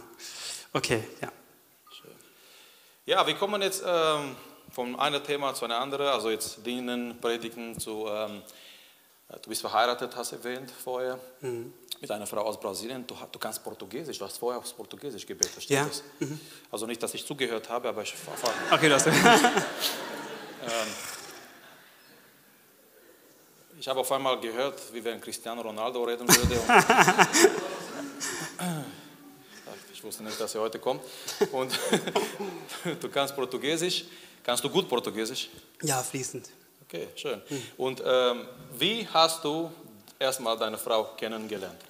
[0.71, 1.27] Okay, ja.
[3.05, 4.37] Ja, wir kommen jetzt ähm,
[4.71, 8.41] von einem Thema zu einem anderen, also jetzt Dienen, Predigen zu, ähm,
[9.41, 11.19] du bist verheiratet, hast du erwähnt vorher,
[12.01, 13.05] mit einer Frau aus Brasilien.
[13.05, 15.83] Du, du kannst Portugiesisch, du hast vorher aufs Portugiesisch gebetet, verstehst Ja.
[16.19, 16.39] du das?
[16.71, 18.53] Also nicht, dass ich zugehört habe, aber ich erfahre.
[18.71, 19.07] Okay, du hast.
[23.79, 26.59] Ich habe auf einmal gehört, wie wenn Cristiano Ronaldo reden würde.
[29.93, 31.03] Ich wusste nicht, dass er heute kommt.
[31.51, 31.77] Und
[33.01, 34.05] du kannst Portugiesisch.
[34.43, 35.49] Kannst du gut Portugiesisch?
[35.81, 36.49] ja, fließend.
[36.87, 37.41] Okay, schön.
[37.77, 39.69] Und ähm, wie hast du
[40.17, 41.81] erstmal deine Frau kennengelernt?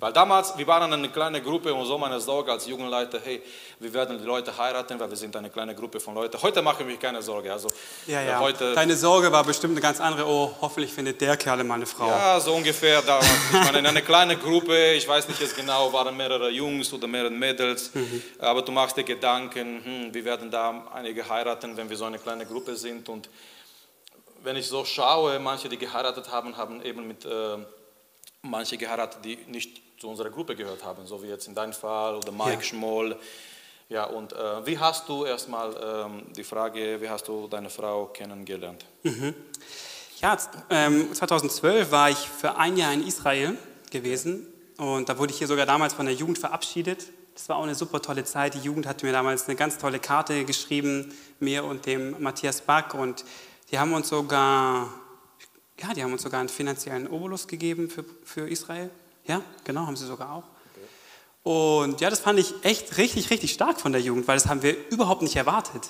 [0.00, 3.42] Weil damals, wir waren eine kleine Gruppe und so meine Sorge als Jugendleiter, hey,
[3.80, 6.40] wir werden die Leute heiraten, weil wir sind eine kleine Gruppe von Leuten.
[6.40, 7.52] Heute mache ich mir keine Sorge.
[7.52, 7.68] Also
[8.06, 8.38] Ja, äh, ja.
[8.38, 10.24] heute Deine Sorge war bestimmt eine ganz andere.
[10.28, 12.06] Oh, hoffentlich findet der Kerl mal eine Frau.
[12.06, 13.26] Ja, so ungefähr damals.
[13.52, 17.08] Ich meine, in einer kleinen Gruppe, ich weiß nicht jetzt genau, waren mehrere Jungs oder
[17.08, 17.90] mehrere Mädels,
[18.38, 22.18] aber du machst dir Gedanken, hm, wir werden da einige heiraten, wenn wir so eine
[22.20, 23.08] kleine Gruppe sind.
[23.08, 23.28] Und
[24.44, 27.56] wenn ich so schaue, manche, die geheiratet haben, haben eben mit äh,
[28.48, 32.16] manche geheiratet, die nicht zu unserer Gruppe gehört haben, so wie jetzt in deinem Fall
[32.16, 32.62] oder Mike Ja.
[32.62, 33.16] Schmoll.
[33.88, 35.74] Ja, und äh, wie hast du erstmal
[36.06, 38.84] ähm, die Frage, wie hast du deine Frau kennengelernt?
[40.20, 43.56] Ja, z- ähm, 2012 war ich für ein Jahr in Israel
[43.90, 47.06] gewesen und da wurde ich hier sogar damals von der Jugend verabschiedet.
[47.34, 48.54] Das war auch eine super tolle Zeit.
[48.54, 52.94] Die Jugend hat mir damals eine ganz tolle Karte geschrieben, mir und dem Matthias Back
[52.94, 53.24] und
[53.70, 54.90] die haben uns sogar,
[55.80, 58.90] ja, die haben uns sogar einen finanziellen Obolus gegeben für, für Israel.
[59.26, 60.44] Ja, genau, haben sie sogar auch.
[61.42, 64.62] Und ja, das fand ich echt richtig, richtig stark von der Jugend, weil das haben
[64.62, 65.88] wir überhaupt nicht erwartet.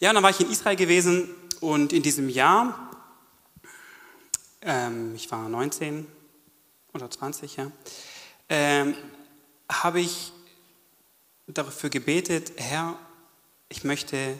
[0.00, 1.28] Ja, und dann war ich in Israel gewesen
[1.60, 2.88] und in diesem Jahr
[4.62, 6.06] ähm, ich war 19
[6.92, 7.70] oder 20, ja,
[8.48, 8.94] ähm,
[9.70, 10.32] habe ich
[11.46, 12.98] dafür gebetet, Herr,
[13.68, 14.38] ich möchte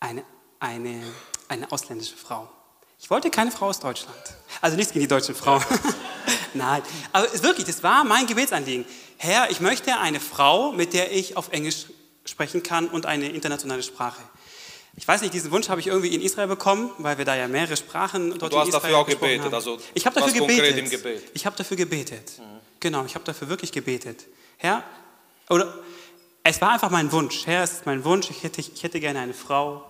[0.00, 0.24] eine,
[0.58, 1.02] eine,
[1.48, 2.50] eine ausländische Frau.
[3.00, 4.16] Ich wollte keine Frau aus Deutschland.
[4.60, 5.62] Also nichts gegen die deutschen Frauen.
[6.54, 6.82] Nein,
[7.12, 8.84] aber es wirklich, das war mein Gebetsanliegen.
[9.18, 11.86] Herr, ich möchte eine Frau, mit der ich auf Englisch
[12.24, 14.20] sprechen kann und eine internationale Sprache.
[14.96, 17.46] Ich weiß nicht, diesen Wunsch habe ich irgendwie in Israel bekommen, weil wir da ja
[17.46, 19.54] mehrere Sprachen dort Du in hast Israel dafür auch gebetet, haben.
[19.54, 20.76] also ich habe dafür gebetet.
[20.78, 21.22] im Gebet?
[21.34, 22.32] Ich habe dafür gebetet.
[22.80, 24.24] Genau, ich habe dafür wirklich gebetet.
[24.56, 24.82] Herr,
[25.48, 25.72] oder
[26.42, 27.46] es war einfach mein Wunsch.
[27.46, 28.28] Herr, es ist mein Wunsch.
[28.30, 29.84] Ich hätte, ich hätte gerne eine Frau.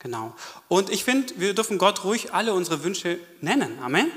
[0.00, 0.34] Genau.
[0.68, 3.78] Und ich finde, wir dürfen Gott ruhig alle unsere Wünsche nennen.
[3.80, 4.10] Amen.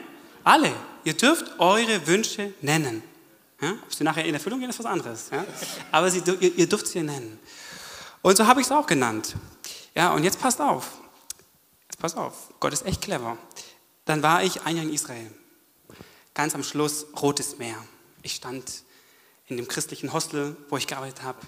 [0.43, 0.73] Alle.
[1.03, 3.03] Ihr dürft eure Wünsche nennen.
[3.61, 3.73] Ja?
[3.83, 5.29] Ob sie nachher in Erfüllung gehen, ist was anderes.
[5.31, 5.45] Ja?
[5.91, 7.39] Aber sie, ihr, ihr dürft sie nennen.
[8.21, 9.35] Und so habe ich es auch genannt.
[9.93, 10.91] Ja, und jetzt passt auf.
[11.89, 12.49] Jetzt pass auf.
[12.59, 13.37] Gott ist echt clever.
[14.05, 15.31] Dann war ich ein Jahr in Israel.
[16.33, 17.75] Ganz am Schluss Rotes Meer.
[18.21, 18.83] Ich stand
[19.47, 21.39] in dem christlichen Hostel, wo ich gearbeitet habe.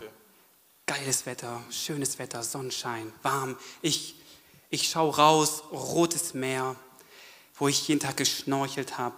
[0.85, 3.57] Geiles Wetter, schönes Wetter, Sonnenschein, warm.
[3.81, 4.15] Ich,
[4.75, 6.75] ich schaue raus, rotes Meer,
[7.55, 9.15] wo ich jeden Tag geschnorchelt habe.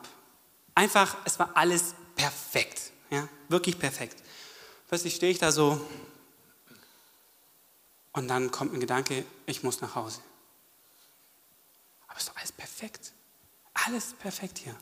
[0.75, 2.91] Einfach, es war alles perfekt.
[3.09, 3.27] Ja?
[3.49, 4.21] Wirklich perfekt.
[4.87, 5.81] Plötzlich stehe ich da so
[8.13, 10.21] und dann kommt ein Gedanke, ich muss nach Hause.
[12.07, 13.13] Aber es ist doch alles perfekt.
[13.73, 14.75] Alles perfekt hier.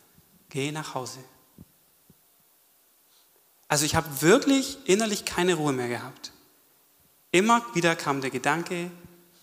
[0.49, 1.19] Geh nach Hause.
[3.67, 6.31] Also ich habe wirklich innerlich keine Ruhe mehr gehabt.
[7.31, 8.91] Immer wieder kam der Gedanke,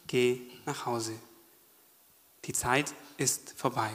[0.06, 1.12] geh nach Hause.
[2.44, 3.90] Die Zeit ist vorbei.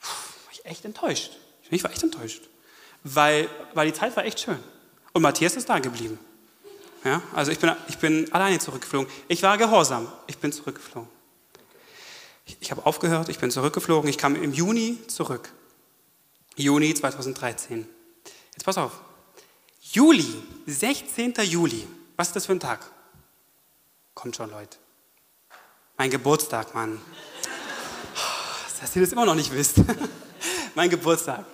[0.00, 0.08] Puh,
[0.44, 1.32] war ich echt enttäuscht.
[1.70, 2.48] Ich war echt enttäuscht.
[3.04, 4.58] Weil, weil die Zeit war echt schön.
[5.12, 6.18] Und Matthias ist da geblieben.
[7.04, 9.10] Ja, also ich bin, ich bin alleine zurückgeflogen.
[9.28, 10.10] Ich war gehorsam.
[10.26, 11.08] Ich bin zurückgeflogen.
[12.46, 14.10] Ich, ich habe aufgehört, ich bin zurückgeflogen.
[14.10, 15.52] Ich kam im Juni zurück.
[16.56, 17.86] Juni 2013.
[18.52, 18.92] Jetzt pass auf.
[19.80, 21.34] Juli, 16.
[21.44, 21.86] Juli.
[22.16, 22.90] Was ist das für ein Tag?
[24.14, 24.78] Kommt schon, Leute.
[25.96, 27.00] Mein Geburtstag, Mann.
[28.80, 29.76] Dass ihr das immer noch nicht wisst.
[30.74, 31.44] mein Geburtstag.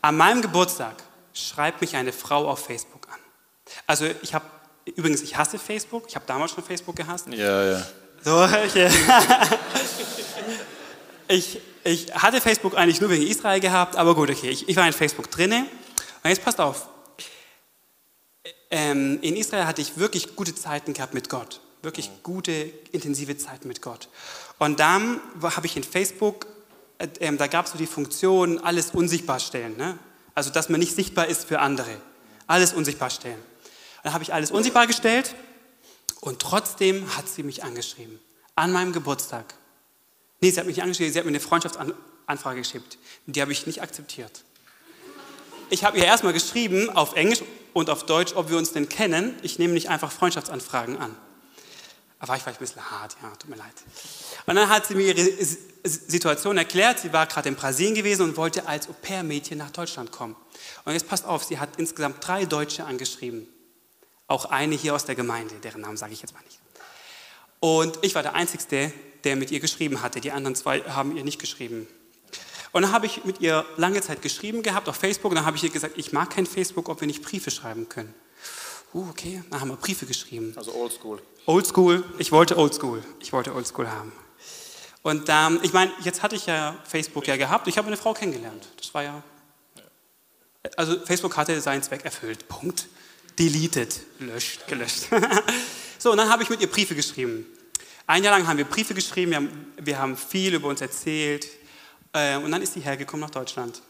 [0.00, 0.94] An meinem Geburtstag
[1.34, 3.18] schreibt mich eine Frau auf Facebook an.
[3.86, 4.46] Also ich habe,
[4.96, 6.04] übrigens, ich hasse Facebook.
[6.08, 7.28] Ich habe damals schon Facebook gehasst.
[7.28, 7.86] Ja, ja.
[8.22, 8.74] So, ich,
[11.28, 14.86] ich, ich hatte Facebook eigentlich nur wegen Israel gehabt, aber gut, okay, ich, ich war
[14.86, 15.66] in Facebook drinne.
[16.22, 16.88] Und jetzt passt auf.
[18.70, 21.60] Ähm, in Israel hatte ich wirklich gute Zeiten gehabt mit Gott.
[21.82, 22.52] Wirklich gute,
[22.92, 24.08] intensive Zeiten mit Gott.
[24.58, 26.46] Und dann habe ich in Facebook,
[26.98, 29.76] äh, ähm, da gab es so die Funktion, alles unsichtbar stellen.
[29.76, 29.98] Ne?
[30.34, 32.00] Also, dass man nicht sichtbar ist für andere.
[32.46, 33.40] Alles unsichtbar stellen.
[34.02, 35.34] Dann habe ich alles unsichtbar gestellt
[36.20, 38.18] und trotzdem hat sie mich angeschrieben.
[38.54, 39.54] An meinem Geburtstag.
[40.40, 42.98] Nee, sie hat mich nicht angeschrieben, sie hat mir eine Freundschaftsanfrage geschickt.
[43.26, 44.44] Die habe ich nicht akzeptiert.
[45.68, 49.36] Ich habe ihr erstmal geschrieben auf Englisch und auf Deutsch, ob wir uns denn kennen.
[49.42, 51.16] Ich nehme nicht einfach Freundschaftsanfragen an.
[52.20, 53.72] Da war ich vielleicht ein bisschen hart, ja, tut mir leid.
[54.44, 55.26] Und dann hat sie mir ihre
[55.84, 56.98] Situation erklärt.
[56.98, 60.36] Sie war gerade in Brasilien gewesen und wollte als Au-pair-Mädchen nach Deutschland kommen.
[60.84, 63.48] Und jetzt passt auf, sie hat insgesamt drei Deutsche angeschrieben.
[64.26, 66.58] Auch eine hier aus der Gemeinde, deren Namen sage ich jetzt mal nicht.
[67.58, 68.92] Und ich war der Einzige,
[69.24, 70.20] der mit ihr geschrieben hatte.
[70.20, 71.88] Die anderen zwei haben ihr nicht geschrieben.
[72.72, 75.30] Und dann habe ich mit ihr lange Zeit geschrieben gehabt auf Facebook.
[75.30, 77.88] Und dann habe ich ihr gesagt, ich mag kein Facebook, ob wir nicht Briefe schreiben
[77.88, 78.14] können.
[78.92, 80.52] Uh, okay, dann haben wir Briefe geschrieben.
[80.56, 81.22] Also Oldschool.
[81.46, 82.04] Oldschool.
[82.18, 83.02] Ich wollte Oldschool.
[83.20, 84.12] Ich wollte Oldschool haben.
[85.02, 87.68] Und ähm, ich meine, jetzt hatte ich ja Facebook ja gehabt.
[87.68, 88.68] Ich habe eine Frau kennengelernt.
[88.76, 89.22] Das war ja.
[90.76, 92.48] Also Facebook hatte seinen Zweck erfüllt.
[92.48, 92.88] Punkt.
[93.38, 94.00] Deleted.
[94.18, 95.06] Löscht, gelöscht.
[95.98, 97.46] so, und dann habe ich mit ihr Briefe geschrieben.
[98.06, 101.46] Ein Jahr lang haben wir Briefe geschrieben, wir haben, wir haben viel über uns erzählt.
[102.12, 103.80] Äh, und dann ist sie hergekommen nach Deutschland.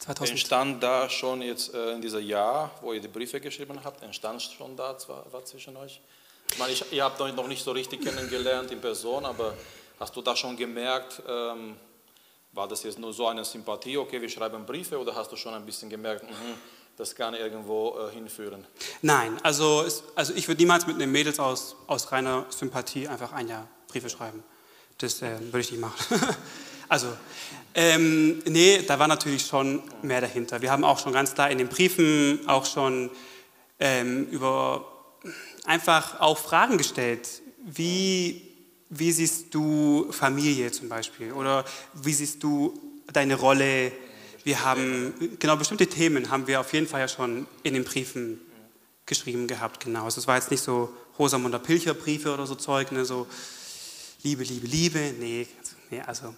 [0.00, 0.30] 2000.
[0.30, 4.42] Entstand da schon jetzt äh, in diesem Jahr, wo ihr die Briefe geschrieben habt, entstand
[4.42, 6.00] schon da war, war zwischen euch?
[6.50, 9.54] Ich meine, ich, ihr habt euch noch nicht so richtig kennengelernt in Person, aber
[9.98, 11.76] hast du da schon gemerkt, ähm,
[12.52, 15.54] war das jetzt nur so eine Sympathie, okay, wir schreiben Briefe, oder hast du schon
[15.54, 16.30] ein bisschen gemerkt, mh,
[16.96, 18.66] das kann irgendwo äh, hinführen?
[19.00, 23.32] Nein, also, es, also ich würde niemals mit einem Mädels aus, aus reiner Sympathie einfach
[23.32, 24.42] ein Jahr Briefe schreiben.
[24.98, 26.20] Das äh, würde ich nicht machen.
[26.92, 27.06] Also,
[27.74, 30.60] ähm, nee, da war natürlich schon mehr dahinter.
[30.60, 33.08] Wir haben auch schon ganz klar in den Briefen auch schon
[33.80, 34.84] ähm, über
[35.64, 37.40] einfach auch Fragen gestellt.
[37.64, 38.42] Wie,
[38.90, 41.32] wie siehst du Familie zum Beispiel?
[41.32, 42.78] Oder wie siehst du
[43.10, 43.90] deine Rolle?
[44.44, 48.38] Wir haben, genau, bestimmte Themen haben wir auf jeden Fall ja schon in den Briefen
[49.06, 50.04] geschrieben gehabt, genau.
[50.04, 53.26] Also es war jetzt nicht so Rosamunder Pilcher Briefe oder so Zeug, ne, so
[54.22, 55.46] Liebe, Liebe, Liebe, nee,
[55.90, 56.34] nee also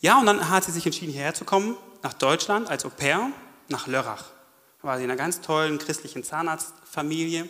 [0.00, 3.30] ja, und dann hat sie sich entschieden, hierher zu kommen, nach Deutschland als Au pair,
[3.68, 4.24] nach Lörrach.
[4.82, 7.48] Da war sie in einer ganz tollen christlichen Zahnarztfamilie.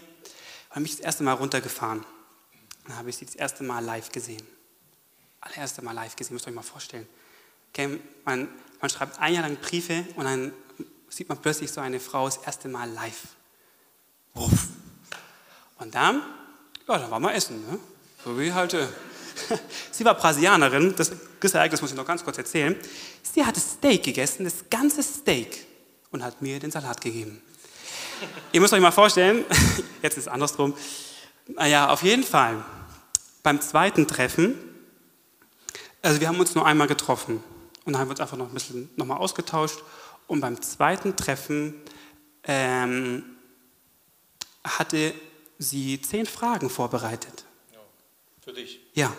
[0.68, 2.04] Da habe ich das erste Mal runtergefahren.
[2.86, 4.46] Dann habe ich sie das erste Mal live gesehen.
[5.40, 7.06] Allererste Mal live gesehen, müsst ihr euch mal vorstellen.
[7.70, 8.48] Okay, man,
[8.80, 10.52] man schreibt ein Jahr lang Briefe und dann
[11.08, 13.28] sieht man plötzlich so eine Frau das erste Mal live.
[14.34, 14.68] Uff.
[15.78, 16.22] Und dann,
[16.88, 17.78] ja, dann war mal essen, ne?
[18.24, 18.86] so wie halt äh,
[19.90, 21.10] Sie war Brasilianerin, das,
[21.54, 22.76] Ereignis muss ich noch ganz kurz erzählen.
[23.22, 25.66] Sie hatte Steak gegessen, das ganze Steak,
[26.10, 27.42] und hat mir den Salat gegeben.
[28.52, 29.44] Ihr müsst euch mal vorstellen,
[30.02, 30.74] jetzt ist es andersrum.
[31.48, 32.64] Naja, auf jeden Fall,
[33.42, 34.54] beim zweiten Treffen,
[36.02, 37.42] also wir haben uns nur einmal getroffen
[37.84, 39.82] und haben uns einfach noch ein bisschen nochmal ausgetauscht.
[40.26, 41.74] Und beim zweiten Treffen
[42.44, 43.24] ähm,
[44.64, 45.14] hatte
[45.58, 47.45] sie zehn Fragen vorbereitet.
[48.46, 48.78] Für dich?
[48.94, 49.12] Ja.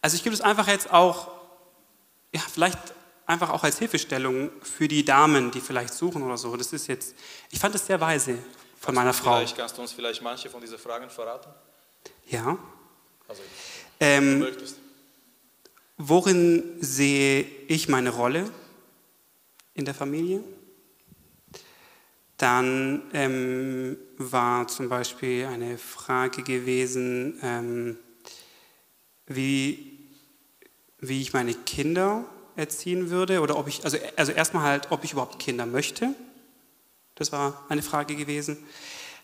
[0.00, 1.28] Also ich gebe es einfach jetzt auch,
[2.32, 2.78] ja, vielleicht
[3.26, 6.56] einfach auch als Hilfestellung für die Damen, die vielleicht suchen oder so.
[6.56, 7.14] Das ist jetzt,
[7.50, 8.46] ich fand es sehr weise von
[8.80, 9.36] kannst meiner Frau.
[9.36, 11.50] Vielleicht kannst du uns vielleicht manche von diesen Fragen verraten?
[12.30, 12.56] Ja.
[13.28, 13.42] Also,
[14.00, 14.78] ähm, du möchtest.
[15.98, 18.50] Worin sehe ich meine Rolle
[19.74, 20.42] in der Familie?
[22.38, 27.98] Dann ähm, war zum Beispiel eine Frage gewesen, ähm,
[29.26, 29.98] wie,
[30.98, 32.24] wie ich meine Kinder
[32.56, 36.14] erziehen würde oder ob ich, also, also erstmal halt, ob ich überhaupt Kinder möchte.
[37.14, 38.58] Das war eine Frage gewesen.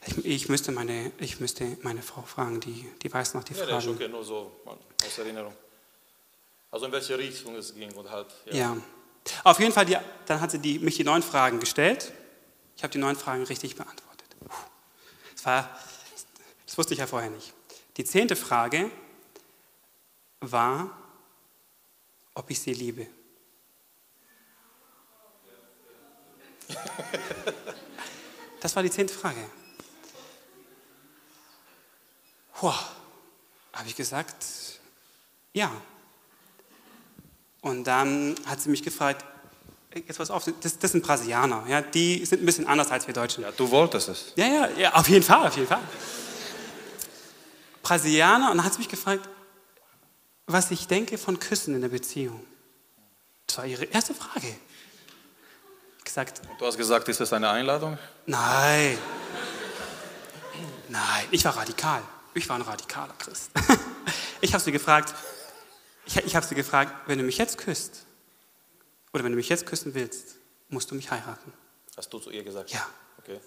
[0.07, 3.67] Ich, ich, müsste, meine, ich müsste meine Frau fragen, die, die weiß noch die ja,
[3.67, 3.99] Fragen.
[4.01, 4.51] Ja, nur so
[5.05, 5.55] aus Erinnerung.
[6.71, 8.29] Also in welche Richtung es ging und halt.
[8.47, 8.55] Ja.
[8.55, 8.77] ja.
[9.45, 12.13] Auf jeden Fall, die, dann hat sie die, mich die neun Fragen gestellt
[12.81, 14.27] ich habe die neun Fragen richtig beantwortet.
[15.41, 15.71] Das, war,
[16.67, 17.55] das wusste ich ja vorher nicht.
[17.97, 18.91] Die zehnte Frage
[20.41, 20.95] war,
[22.35, 23.07] ob ich sie liebe.
[28.61, 29.43] Das war die zehnte Frage.
[32.61, 34.45] Habe ich gesagt,
[35.55, 35.73] ja.
[37.63, 39.25] Und dann hat sie mich gefragt,
[39.95, 43.15] jetzt pass auf, das, das sind Brasilianer, ja, die sind ein bisschen anders als wir
[43.15, 43.43] Deutschen.
[43.43, 44.33] Ja, du wolltest es.
[44.37, 45.81] Ja, ja, ja, auf jeden Fall, auf jeden Fall.
[47.83, 49.29] Brasilianer, und dann hat sie mich gefragt,
[50.47, 52.45] was ich denke von Küssen in der Beziehung.
[53.47, 54.55] Das war ihre erste Frage.
[56.05, 57.99] Gesagt, und du hast gesagt, ist das eine Einladung?
[58.27, 58.99] Nein.
[60.89, 62.03] Nein, ich war radikal.
[62.35, 63.51] Ich war ein radikaler Christ.
[64.43, 65.15] Ich habe sie gefragt,
[66.07, 68.07] ich, ich habe sie gefragt, wenn du mich jetzt küsst,
[69.13, 70.37] oder wenn du mich jetzt küssen willst,
[70.69, 71.53] musst du mich heiraten.
[71.97, 72.71] Hast du zu ihr gesagt?
[72.71, 72.87] Ja.
[73.19, 73.41] Okay.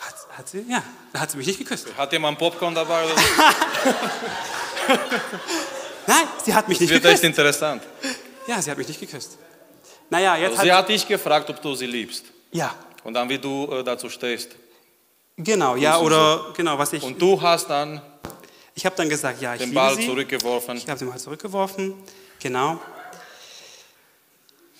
[0.00, 0.64] Hat, hat sie?
[0.68, 0.82] Ja.
[1.12, 1.88] Da hat sie mich nicht geküsst.
[1.96, 3.22] Hat jemand Popcorn dabei oder so?
[6.06, 7.24] Nein, sie hat mich Das nicht wird geküsst.
[7.24, 7.82] echt interessant.
[8.46, 9.36] Ja, sie hat mich nicht geküsst.
[10.10, 12.24] Naja, jetzt Also sie hat, hat dich gefragt, ob du sie liebst.
[12.50, 14.56] Ja, Und dann, wie du äh, dazu stehst.
[15.36, 17.02] genau, ja, Grüßen oder genau, was ich.
[17.02, 18.00] Und du hast dann
[18.74, 20.06] Ich habe dann gesagt, ja, ich den liebe Ball sie.
[20.06, 20.76] zurückgeworfen.
[20.78, 21.94] Ich habe den mal zurückgeworfen,
[22.40, 22.80] genau.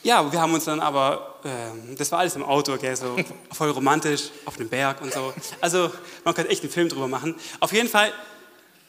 [0.03, 3.17] Ja, wir haben uns dann aber, ähm, das war alles im Auto, gell, so
[3.53, 5.35] voll romantisch, auf einem Berg und so.
[5.61, 5.91] Also
[6.25, 7.35] man könnte echt einen Film drüber machen.
[7.61, 8.13] Auf jeden Fall,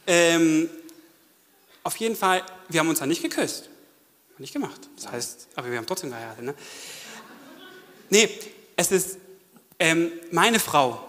[0.07, 0.69] ähm,
[1.83, 3.69] auf jeden Fall, wir haben uns dann nicht geküsst.
[4.37, 4.79] Nicht gemacht.
[4.95, 6.45] Das heißt, aber wir haben trotzdem geheiratet.
[6.45, 6.55] Ne?
[8.09, 8.29] Nee,
[8.77, 9.17] es ist,
[9.79, 11.05] ähm, meine Frau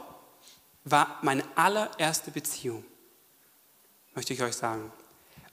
[0.85, 2.85] war meine allererste Beziehung
[4.15, 4.93] möchte ich euch sagen.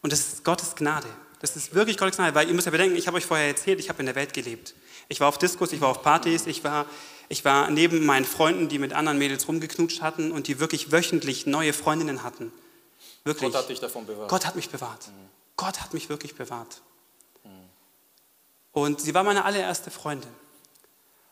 [0.02, 1.08] Und das ist Gottes Gnade.
[1.39, 3.89] Das ist wirklich Gnade, weil ihr müsst ja bedenken, ich habe euch vorher erzählt, ich
[3.89, 4.73] habe in der Welt gelebt.
[5.07, 6.85] Ich war auf Diskos, ich war auf Partys, ich war,
[7.29, 11.45] ich war neben meinen Freunden, die mit anderen Mädels rumgeknutscht hatten und die wirklich wöchentlich
[11.45, 12.51] neue Freundinnen hatten.
[13.23, 13.51] Wirklich.
[13.51, 14.29] Gott hat dich davon bewahrt.
[14.29, 15.09] Gott hat mich bewahrt.
[15.55, 16.81] Gott hat mich wirklich bewahrt.
[18.71, 20.29] Und sie war meine allererste Freundin.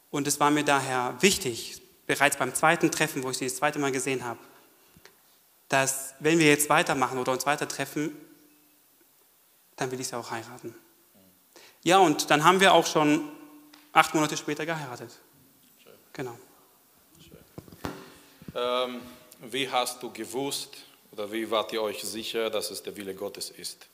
[0.10, 3.80] Und es war mir daher wichtig, bereits beim zweiten Treffen, wo ich sie das zweite
[3.80, 4.40] Mal gesehen habe,
[5.70, 8.16] dass wenn wir jetzt weitermachen oder uns weiter treffen,
[9.76, 10.76] dann will ich sie auch heiraten.
[11.84, 13.30] Ja, und dann haben wir auch schon
[13.94, 15.12] acht Monate später geheiratet.
[16.14, 16.38] Genau.
[18.56, 19.02] Ähm,
[19.42, 20.78] wie hast du gewusst
[21.12, 23.88] oder wie wart ihr euch sicher, dass es der Wille Gottes ist,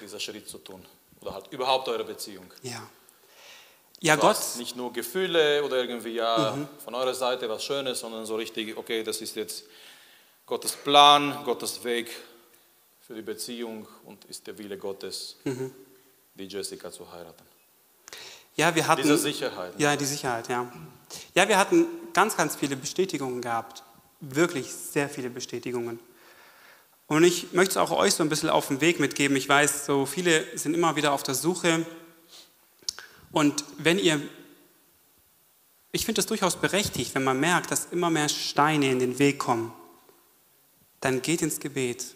[0.00, 0.84] dieser Schritt zu tun?
[1.20, 2.52] Oder halt überhaupt eure Beziehung?
[2.62, 2.82] Ja.
[4.02, 8.36] Ja, Gott, nicht nur Gefühle oder irgendwie ja von eurer Seite was Schönes, sondern so
[8.36, 9.64] richtig, okay, das ist jetzt
[10.46, 12.10] Gottes Plan, Gottes Weg
[13.10, 15.34] für die Beziehung und ist der Wille Gottes,
[16.36, 17.42] die Jessica zu heiraten.
[18.54, 19.02] ja, wir hatten.
[19.02, 19.72] Diese Sicherheit.
[19.78, 20.72] Ja, die Sicherheit, ja.
[21.34, 23.82] Ja, wir hatten ganz, ganz viele Bestätigungen gehabt.
[24.20, 25.98] Wirklich sehr viele Bestätigungen.
[27.08, 29.36] Und ich möchte es auch euch so ein bisschen auf den Weg mitgeben.
[29.36, 31.84] Ich weiß, so viele sind immer wieder auf der Suche.
[33.32, 34.22] Und wenn ihr,
[35.90, 39.40] ich finde es durchaus berechtigt, wenn man merkt, dass immer mehr Steine in den Weg
[39.40, 39.72] kommen,
[41.00, 42.14] dann geht ins Gebet.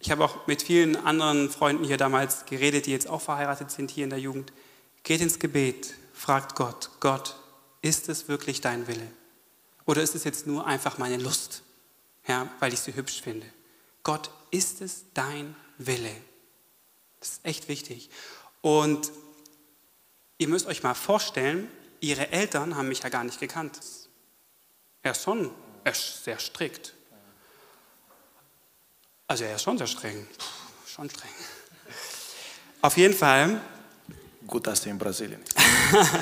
[0.00, 3.90] Ich habe auch mit vielen anderen Freunden hier damals geredet, die jetzt auch verheiratet sind
[3.90, 4.52] hier in der Jugend.
[5.02, 7.36] Geht ins Gebet, fragt Gott, Gott,
[7.82, 9.06] ist es wirklich dein Wille?
[9.86, 11.62] Oder ist es jetzt nur einfach meine Lust,
[12.26, 13.46] ja, weil ich sie hübsch finde?
[14.02, 16.14] Gott, ist es dein Wille?
[17.20, 18.10] Das ist echt wichtig.
[18.60, 19.10] Und
[20.38, 21.68] ihr müsst euch mal vorstellen,
[22.00, 23.80] ihre Eltern haben mich ja gar nicht gekannt.
[25.02, 25.50] Er ist schon
[25.84, 26.94] ist sehr strikt.
[29.28, 30.26] Also er ist schon sehr streng.
[30.36, 30.44] Puh,
[30.96, 31.30] schon streng.
[32.82, 33.60] Auf jeden Fall
[34.46, 35.54] Gut, dass du in Brasilien bist.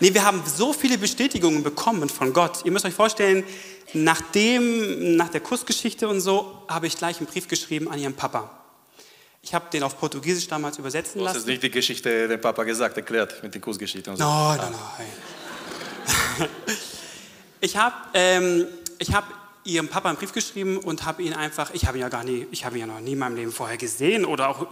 [0.00, 2.64] Nee, wir haben so viele Bestätigungen bekommen von Gott.
[2.64, 3.44] Ihr müsst euch vorstellen,
[3.92, 8.50] nachdem, nach der Kussgeschichte und so, habe ich gleich einen Brief geschrieben an ihren Papa.
[9.40, 11.50] Ich habe den auf Portugiesisch damals übersetzen Du hast jetzt lassen.
[11.50, 14.24] nicht die Geschichte dem Papa gesagt, erklärt mit den Kursgeschichten und so.
[14.24, 14.74] Nein, nein,
[16.38, 16.48] nein.
[17.60, 18.66] Ich habe ähm,
[18.98, 19.24] ich hab
[19.64, 22.46] ihrem Papa einen Brief geschrieben und habe ihn einfach, ich habe ihn ja gar nie,
[22.50, 24.66] ich habe ihn ja noch nie in meinem Leben vorher gesehen oder auch,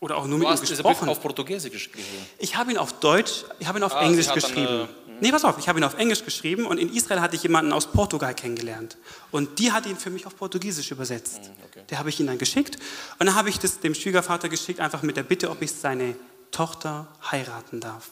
[0.00, 1.08] oder auch nur Du mit ihm hast diesen Brief gesprochen.
[1.08, 2.26] auf Portugiesisch geschrieben.
[2.38, 4.84] Ich habe ihn auf Deutsch, ich habe ihn auf Ah, Englisch geschrieben.
[4.84, 7.42] äh, nee, pass auf, ich habe ihn auf Englisch geschrieben und in Israel hatte ich
[7.42, 8.96] jemanden aus Portugal kennengelernt.
[9.30, 11.40] Und die hat ihn für mich auf Portugiesisch übersetzt.
[11.44, 11.82] Hm, okay.
[11.90, 12.76] Der habe ich ihn dann geschickt
[13.18, 16.14] und dann habe ich das dem Schwiegervater geschickt, einfach mit der Bitte, ob ich seine
[16.50, 18.08] Tochter heiraten darf.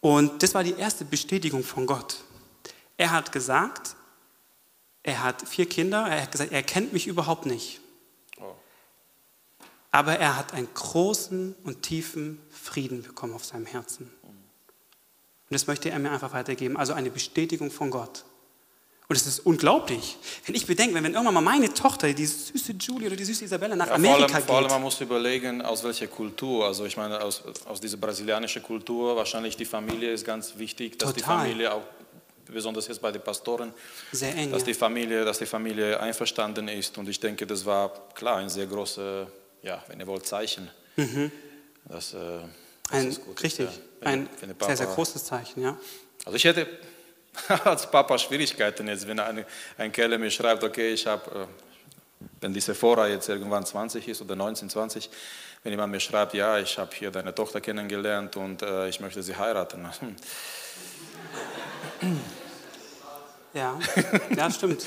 [0.00, 2.16] Und das war die erste Bestätigung von Gott.
[2.96, 3.94] Er hat gesagt,
[5.02, 7.80] er hat vier Kinder, er hat gesagt, er kennt mich überhaupt nicht.
[8.40, 8.54] Oh.
[9.90, 14.10] Aber er hat einen großen und tiefen Frieden bekommen auf seinem Herzen.
[15.52, 16.76] Und das möchte er mir einfach weitergeben.
[16.76, 18.24] Also eine Bestätigung von Gott.
[19.08, 20.16] Und es ist unglaublich.
[20.46, 23.44] Wenn ich bedenke, wenn, wenn irgendwann mal meine Tochter, die süße Julie oder die süße
[23.44, 24.72] Isabella nach Ja, vor, Amerika allem, vor allem, geht.
[24.72, 26.64] man muss überlegen, aus welcher Kultur.
[26.66, 31.12] Also ich meine, aus, aus dieser brasilianischen Kultur, wahrscheinlich die Familie ist ganz wichtig, dass
[31.12, 31.40] die Total.
[31.40, 31.82] Familie auch,
[32.46, 33.72] besonders jetzt bei den Pastoren,
[34.20, 34.50] eng.
[34.52, 36.96] dass die Familie, dass die Familie einverstanden ist.
[36.98, 39.26] Und ich denke, das war klar ein sehr großes,
[39.62, 40.68] ja, wenn ihr wollt, Zeichen.
[40.96, 41.06] Das, äh,
[41.88, 42.50] das Mhm.
[42.90, 43.42] Ein, ist gut.
[43.42, 43.68] richtig,
[44.02, 45.76] Ja, ein der sehr, sehr Papa- großes Zeichen, ja.
[46.24, 46.66] Also ich hätte
[47.64, 49.44] als Papa Schwierigkeiten jetzt, wenn ein,
[49.78, 51.46] ein Kerl mir schreibt, okay, ich habe, äh,
[52.40, 55.08] wenn diese Sephora jetzt irgendwann 20 ist oder 19, 20,
[55.62, 59.22] wenn jemand mir schreibt, ja, ich habe hier deine Tochter kennengelernt und äh, ich möchte
[59.22, 59.88] sie heiraten.
[63.54, 63.78] Ja,
[64.34, 64.82] ja, stimmt.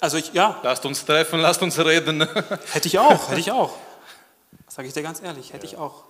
[0.00, 2.26] Also ich, ja, Lasst uns treffen, lasst uns reden.
[2.72, 3.76] hätte ich auch, hätte ich auch.
[4.66, 6.04] Sage ich dir ganz ehrlich, hätte ich auch.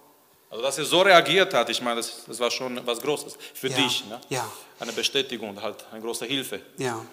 [0.48, 3.66] Also dass er so reagiert hat, ich meine, das, das war schon was Großes für
[3.68, 4.04] Ja, dich.
[4.06, 4.20] Ne?
[4.28, 4.48] ja.
[4.78, 6.60] Eine Bestätigung, halt eine große Hilfe.
[6.76, 7.04] Ja.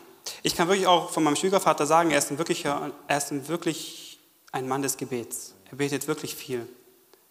[0.44, 3.48] Ich kann wirklich auch von meinem Schwiegervater sagen, er ist ein, wirklicher, er ist ein
[3.48, 4.20] wirklich
[4.52, 5.56] ein Mann des Gebets.
[5.72, 6.68] Er betet wirklich viel,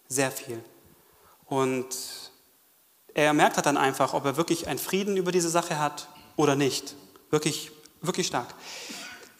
[0.09, 0.61] sehr viel.
[1.45, 1.87] Und
[3.17, 6.55] er merkt halt dann einfach, ob er wirklich einen Frieden über diese Sache hat oder
[6.55, 6.93] nicht.
[7.31, 8.53] Wirklich, wirklich stark.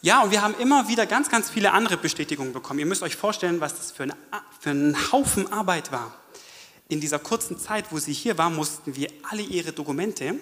[0.02, 2.80] Ja, und wir haben immer wieder ganz, ganz viele andere Bestätigungen bekommen.
[2.80, 4.12] Ihr müsst euch vorstellen, was das für ein,
[4.58, 6.12] für ein Haufen Arbeit war.
[6.88, 10.34] In dieser kurzen Zeit, wo sie hier war, mussten wir alle ihre Dokumente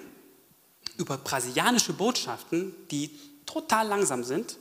[0.96, 3.10] über brasilianische Botschaften, die
[3.44, 4.56] total langsam sind,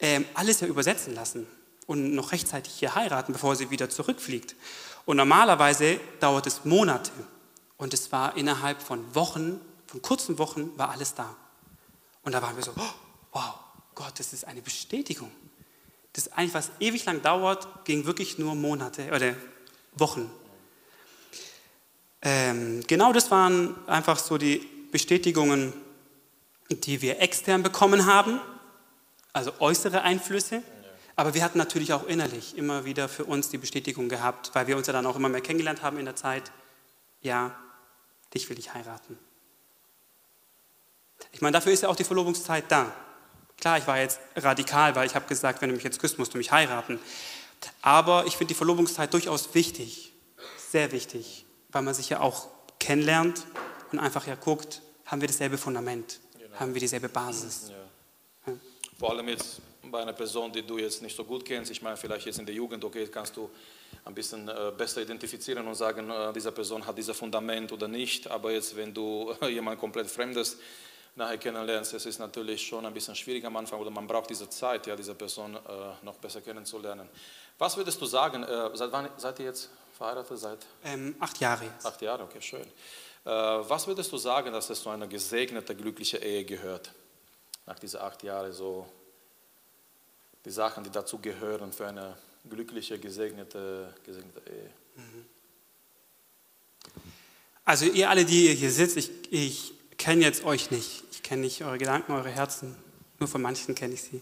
[0.00, 1.46] ähm, alles ja übersetzen lassen
[1.86, 4.56] und noch rechtzeitig hier heiraten, bevor sie wieder zurückfliegt.
[5.04, 7.12] Und normalerweise dauert es Monate.
[7.84, 11.36] Und es war innerhalb von Wochen, von kurzen Wochen, war alles da.
[12.22, 12.94] Und da waren wir so, oh,
[13.32, 13.56] wow,
[13.94, 15.30] Gott, das ist eine Bestätigung.
[16.14, 19.34] Das eigentlich, was ewig lang dauert, ging wirklich nur Monate oder
[19.96, 20.30] Wochen.
[22.22, 25.74] Ähm, genau das waren einfach so die Bestätigungen,
[26.70, 28.40] die wir extern bekommen haben,
[29.34, 30.62] also äußere Einflüsse.
[31.16, 34.78] Aber wir hatten natürlich auch innerlich immer wieder für uns die Bestätigung gehabt, weil wir
[34.78, 36.50] uns ja dann auch immer mehr kennengelernt haben in der Zeit.
[37.20, 37.54] Ja,
[38.34, 39.18] dich will ich heiraten.
[41.32, 42.92] Ich meine, dafür ist ja auch die Verlobungszeit da.
[43.58, 46.34] Klar, ich war jetzt radikal, weil ich habe gesagt, wenn du mich jetzt küsst, musst
[46.34, 46.98] du mich heiraten.
[47.82, 50.12] Aber ich finde die Verlobungszeit durchaus wichtig,
[50.70, 53.46] sehr wichtig, weil man sich ja auch kennenlernt
[53.92, 56.60] und einfach ja guckt, haben wir dasselbe Fundament, genau.
[56.60, 57.70] haben wir dieselbe Basis.
[57.70, 58.52] Ja.
[58.52, 58.58] Ja.
[58.98, 61.96] Vor allem jetzt bei einer Person, die du jetzt nicht so gut kennst, ich meine,
[61.96, 63.50] vielleicht jetzt in der Jugend, okay, kannst du
[64.04, 68.28] ein bisschen äh, besser identifizieren und sagen, äh, diese Person hat dieses Fundament oder nicht,
[68.28, 70.58] aber jetzt, wenn du jemand komplett Fremdes
[71.16, 74.48] nachher kennenlernst, es ist natürlich schon ein bisschen schwierig am Anfang oder man braucht diese
[74.48, 75.58] Zeit, ja, diese Person äh,
[76.02, 77.08] noch besser kennenzulernen.
[77.58, 80.38] Was würdest du sagen, äh, seit wann seid ihr jetzt verheiratet?
[80.38, 81.86] Seit ähm, acht Jahre jetzt.
[81.86, 82.66] Acht Jahre, okay, schön.
[83.24, 86.92] Äh, was würdest du sagen, dass es zu einer gesegneten, glücklichen Ehe gehört?
[87.66, 88.86] Nach diesen acht Jahren so
[90.44, 92.16] die Sachen, die dazu gehören für eine
[92.48, 94.70] glückliche, gesegnete, gesegnete Ehe.
[94.96, 95.24] Mhm.
[97.64, 101.04] Also ihr alle, die ihr hier sitzt, ich, ich kenne jetzt euch nicht.
[101.12, 102.76] Ich kenne nicht eure Gedanken, eure Herzen.
[103.18, 104.20] Nur von manchen kenne ich sie.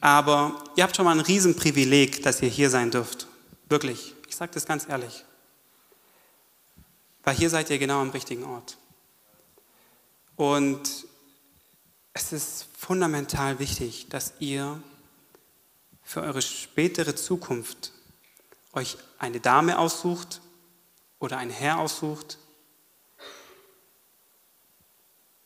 [0.00, 3.26] Aber ihr habt schon mal ein Riesenprivileg, dass ihr hier sein dürft.
[3.68, 4.14] Wirklich.
[4.28, 5.24] Ich sage das ganz ehrlich.
[7.24, 8.78] Weil hier seid ihr genau am richtigen Ort.
[10.36, 11.06] Und
[12.14, 14.80] es ist fundamental wichtig, dass ihr
[16.08, 17.92] für eure spätere Zukunft
[18.72, 20.40] euch eine Dame aussucht
[21.18, 22.38] oder einen Herr aussucht,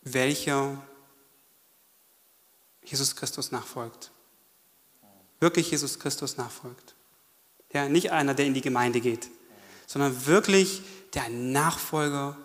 [0.03, 0.81] welcher
[2.85, 4.13] Jesus Christus nachfolgt.
[5.41, 6.95] Wirklich Jesus Christus nachfolgt.
[7.73, 9.29] Ja, nicht einer, der in die Gemeinde geht,
[9.89, 10.83] sondern wirklich,
[11.13, 12.37] der ein Nachfolger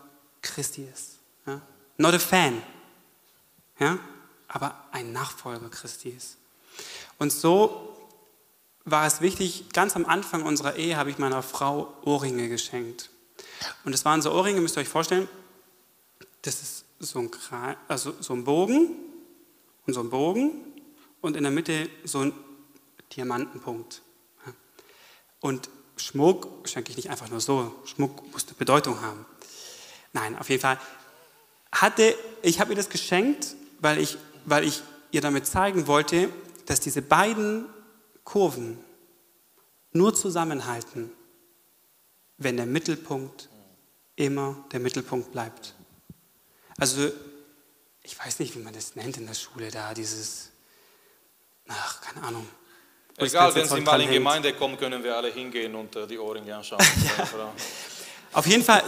[0.42, 1.20] Christi ist.
[1.46, 1.62] Ja?
[1.98, 2.64] Not a fan,
[3.80, 4.00] ja?
[4.48, 6.38] aber ein Nachfolger Christi ist.
[7.20, 7.94] Und so
[8.88, 13.10] war es wichtig, ganz am Anfang unserer Ehe habe ich meiner Frau Ohrringe geschenkt.
[13.84, 15.28] Und es waren so Ohrringe, müsst ihr euch vorstellen,
[16.42, 17.30] das ist so ein,
[17.90, 18.96] also so ein Bogen
[19.86, 20.52] und so ein Bogen
[21.20, 22.34] und in der Mitte so ein
[23.16, 24.02] Diamantenpunkt.
[25.42, 27.76] Und Schmuck schenke ich nicht einfach nur so.
[27.86, 29.26] Schmuck musste Bedeutung haben.
[30.14, 30.80] Nein, auf jeden Fall
[31.74, 34.82] hatte, ich habe ihr das geschenkt, weil ich, weil ich
[35.12, 36.30] ihr damit zeigen wollte,
[36.66, 37.66] dass diese beiden
[38.28, 38.78] Kurven
[39.94, 41.10] nur zusammenhalten,
[42.38, 43.48] wenn der Mittelpunkt
[44.18, 45.76] immer der Mittelpunkt bleibt.
[46.78, 47.10] Also,
[48.04, 50.52] ich weiß nicht, wie man das nennt in der Schule da, dieses,
[51.70, 52.46] ach, keine Ahnung.
[53.16, 56.20] Egal, wenn Sie mal in die Gemeinde kommen, können wir alle hingehen und äh, die
[56.20, 56.82] Ohrringe anschauen.
[57.18, 57.54] ja.
[58.34, 58.84] Auf jeden Fall,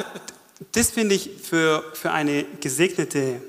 [0.74, 3.42] das finde ich für, für eine gesegnete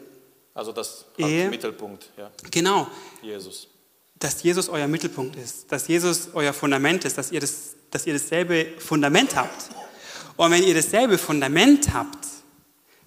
[0.54, 2.30] Also das Ehe, Mittelpunkt, ja.
[2.48, 2.86] Genau.
[3.22, 3.69] Jesus.
[4.20, 8.12] Dass Jesus euer Mittelpunkt ist, dass Jesus euer Fundament ist, dass ihr, das, dass ihr
[8.12, 9.70] dasselbe Fundament habt.
[10.36, 12.26] Und wenn ihr dasselbe Fundament habt,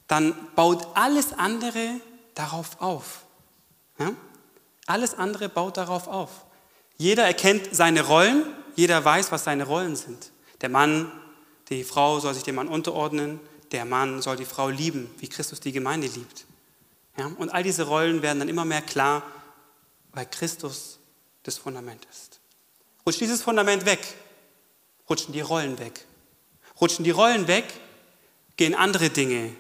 [0.07, 2.01] dann baut alles andere
[2.35, 3.25] darauf auf.
[3.99, 4.11] Ja?
[4.85, 6.29] Alles andere baut darauf auf.
[6.97, 8.45] Jeder erkennt seine Rollen,
[8.75, 10.31] jeder weiß, was seine Rollen sind.
[10.61, 11.11] Der Mann,
[11.69, 13.39] die Frau soll sich dem Mann unterordnen,
[13.71, 16.45] der Mann soll die Frau lieben, wie Christus die Gemeinde liebt.
[17.17, 17.31] Ja?
[17.37, 19.23] Und all diese Rollen werden dann immer mehr klar,
[20.11, 20.99] weil Christus
[21.43, 22.39] das Fundament ist.
[23.05, 23.99] Rutscht dieses Fundament weg,
[25.09, 26.05] rutschen die Rollen weg.
[26.79, 27.65] Rutschen die Rollen weg,
[28.57, 29.53] gehen andere Dinge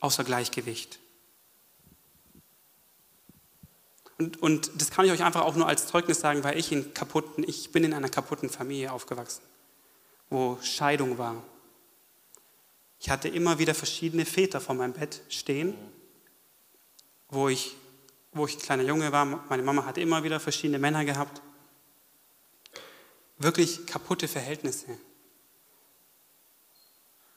[0.00, 0.98] außer Gleichgewicht.
[4.18, 6.92] Und, und das kann ich euch einfach auch nur als Zeugnis sagen, weil ich in
[6.92, 9.42] kaputten, ich bin in einer kaputten Familie aufgewachsen,
[10.28, 11.42] wo Scheidung war.
[13.00, 15.74] Ich hatte immer wieder verschiedene Väter vor meinem Bett stehen,
[17.30, 17.76] wo ich
[18.32, 21.42] wo ich ein kleiner Junge war, meine Mama hatte immer wieder verschiedene Männer gehabt.
[23.38, 24.98] Wirklich kaputte Verhältnisse,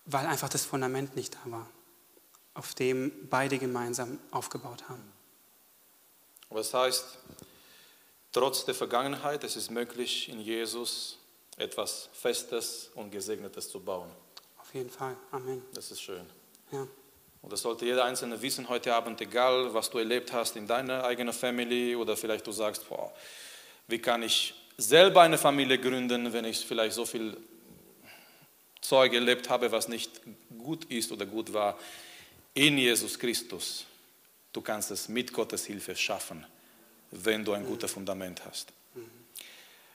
[0.06, 1.70] weil einfach das Fundament nicht da war,
[2.54, 5.12] auf dem beide gemeinsam aufgebaut haben.
[6.50, 7.18] Aber das heißt,
[8.32, 11.18] trotz der Vergangenheit, es ist möglich, in Jesus
[11.58, 14.12] etwas Festes und Gesegnetes zu bauen.
[14.60, 15.16] Auf jeden Fall.
[15.32, 15.64] Amen.
[15.74, 16.26] Das ist schön.
[16.72, 16.88] Ja.
[17.44, 21.04] Und das sollte jeder Einzelne wissen heute Abend, egal was du erlebt hast in deiner
[21.04, 23.12] eigenen Family oder vielleicht du sagst, boah,
[23.88, 27.36] wie kann ich selber eine Familie gründen, wenn ich vielleicht so viel
[28.80, 30.22] Zeug erlebt habe, was nicht
[30.58, 31.78] gut ist oder gut war.
[32.54, 33.86] In Jesus Christus,
[34.54, 36.46] du kannst es mit Gottes Hilfe schaffen,
[37.12, 38.72] wenn du ein gutes Fundament hast.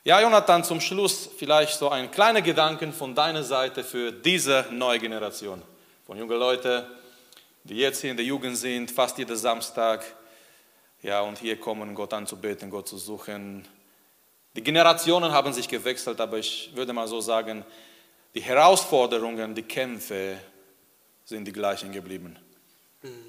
[0.03, 4.99] Ja, Jonathan, zum Schluss vielleicht so ein kleiner Gedanken von deiner Seite für diese neue
[4.99, 5.61] Generation
[6.05, 6.85] von jungen Leuten,
[7.63, 10.03] die jetzt hier in der Jugend sind, fast jeden Samstag,
[11.01, 13.65] ja, und hier kommen, Gott anzubeten, Gott zu suchen.
[14.55, 17.63] Die Generationen haben sich gewechselt, aber ich würde mal so sagen,
[18.35, 20.37] die Herausforderungen, die Kämpfe
[21.23, 22.37] sind die gleichen geblieben.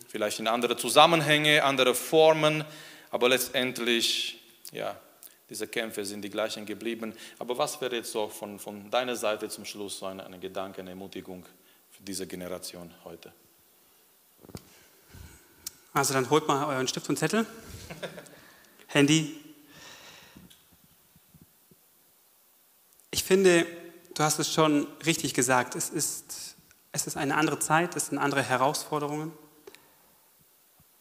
[0.08, 2.64] Vielleicht in andere Zusammenhänge, andere Formen,
[3.10, 4.40] aber letztendlich,
[4.72, 4.98] ja,
[5.48, 7.14] diese Kämpfe sind die gleichen geblieben.
[7.38, 10.80] Aber was wäre jetzt so von, von deiner Seite zum Schluss so eine, eine Gedanke,
[10.80, 11.44] eine Ermutigung
[11.90, 13.32] für diese Generation heute?
[15.92, 17.46] Also dann holt mal euren Stift und Zettel,
[18.86, 19.36] Handy.
[23.10, 23.66] Ich finde,
[24.14, 26.56] du hast es schon richtig gesagt, es ist,
[26.92, 29.32] es ist eine andere Zeit, es sind andere Herausforderungen.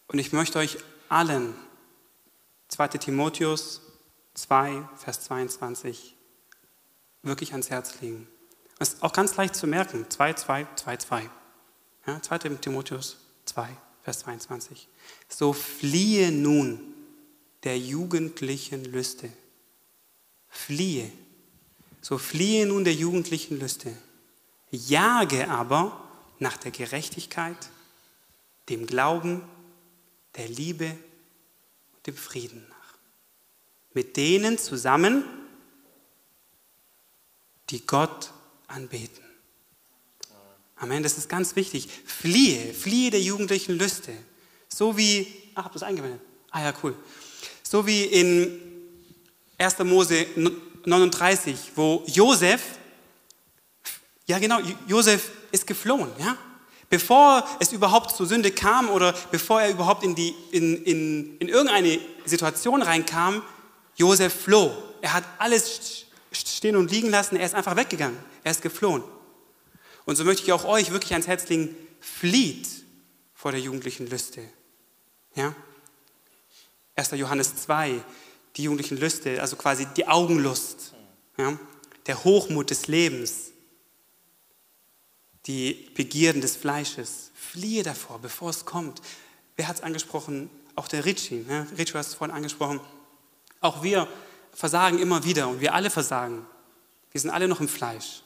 [0.08, 0.78] Und ich möchte euch
[1.08, 1.54] allen
[2.68, 3.80] 2 Timotheus
[4.34, 6.16] 2, Vers 22
[7.22, 8.26] wirklich ans Herz legen.
[8.78, 10.06] Das ist auch ganz leicht zu merken.
[10.08, 11.30] 2, 2, 2, 2.
[12.06, 13.68] Ja, 2 Timotheus 2,
[14.02, 14.88] Vers 22.
[15.28, 16.80] So fliehe nun
[17.64, 19.30] der jugendlichen Lüste.
[20.48, 21.10] Fliehe.
[22.00, 23.94] So fliehe nun der jugendlichen Lüste.
[24.70, 27.70] Jage aber nach der Gerechtigkeit,
[28.68, 29.42] dem Glauben,
[30.36, 30.96] der Liebe
[31.92, 32.98] und dem Frieden nach.
[33.92, 35.24] Mit denen zusammen,
[37.68, 38.32] die Gott
[38.68, 39.19] anbeten.
[40.80, 41.88] Amen, das ist ganz wichtig.
[42.06, 44.12] Fliehe, fliehe der jugendlichen Lüste.
[44.66, 46.22] So wie, ach, ihr das eingewendet?
[46.50, 46.94] Ah ja, cool.
[47.62, 48.58] So wie in
[49.58, 49.78] 1.
[49.80, 50.26] Mose
[50.86, 52.62] 39, wo Josef,
[54.26, 56.36] ja genau, Josef ist geflohen, ja.
[56.88, 61.48] Bevor es überhaupt zur Sünde kam oder bevor er überhaupt in, die, in, in, in
[61.48, 63.42] irgendeine Situation reinkam,
[63.96, 64.72] Josef floh.
[65.02, 69.04] Er hat alles stehen und liegen lassen, er ist einfach weggegangen, er ist geflohen.
[70.04, 72.68] Und so möchte ich auch euch wirklich ans Herz legen, flieht
[73.34, 74.42] vor der jugendlichen Lüste.
[75.34, 75.54] Ja?
[76.96, 77.12] 1.
[77.12, 78.02] Johannes 2,
[78.56, 80.94] die jugendlichen Lüste, also quasi die Augenlust,
[81.36, 81.58] ja?
[82.06, 83.50] der Hochmut des Lebens,
[85.46, 87.30] die Begierden des Fleisches.
[87.34, 89.00] Fliehe davor, bevor es kommt.
[89.56, 90.50] Wer hat es angesprochen?
[90.76, 91.44] Auch der Ritchie.
[91.48, 91.66] Ja?
[91.76, 92.80] Ritchie hat es vorhin angesprochen.
[93.60, 94.06] Auch wir
[94.52, 96.46] versagen immer wieder und wir alle versagen.
[97.10, 98.22] Wir sind alle noch im Fleisch.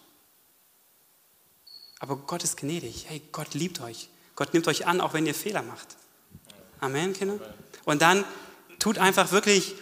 [1.99, 3.07] Aber Gott ist gnädig.
[3.09, 4.09] Hey, Gott liebt euch.
[4.37, 5.97] Gott nimmt euch an, auch wenn ihr Fehler macht.
[6.81, 7.39] Amen, Kinder.
[7.85, 8.25] Und dann
[8.79, 9.75] tut einfach wirklich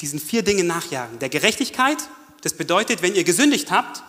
[0.00, 1.18] diesen vier Dingen nachjagen.
[1.18, 1.98] Der Gerechtigkeit,
[2.40, 4.02] das bedeutet, wenn ihr gesündigt habt,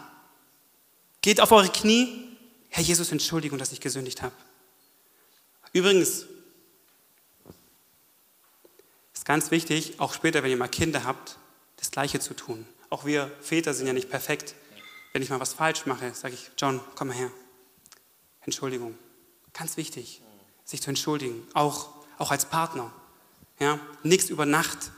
[1.22, 2.38] geht auf eure Knie.
[2.70, 4.34] Herr Jesus, Entschuldigung, dass ich gesündigt habe.
[5.74, 6.26] Übrigens,
[9.24, 11.38] ist ganz wichtig, auch später, wenn ihr mal Kinder habt,
[11.78, 12.66] das Gleiche zu tun.
[12.90, 14.54] Auch wir Väter sind ja nicht perfekt.
[15.14, 17.32] Wenn ich mal was falsch mache, sage ich, John, komm mal her.
[18.42, 18.98] Entschuldigung.
[19.54, 20.22] Ganz wichtig,
[20.66, 22.92] sich zu entschuldigen, auch, auch als Partner.
[23.60, 23.80] Ja?
[24.02, 24.92] Nichts über Nacht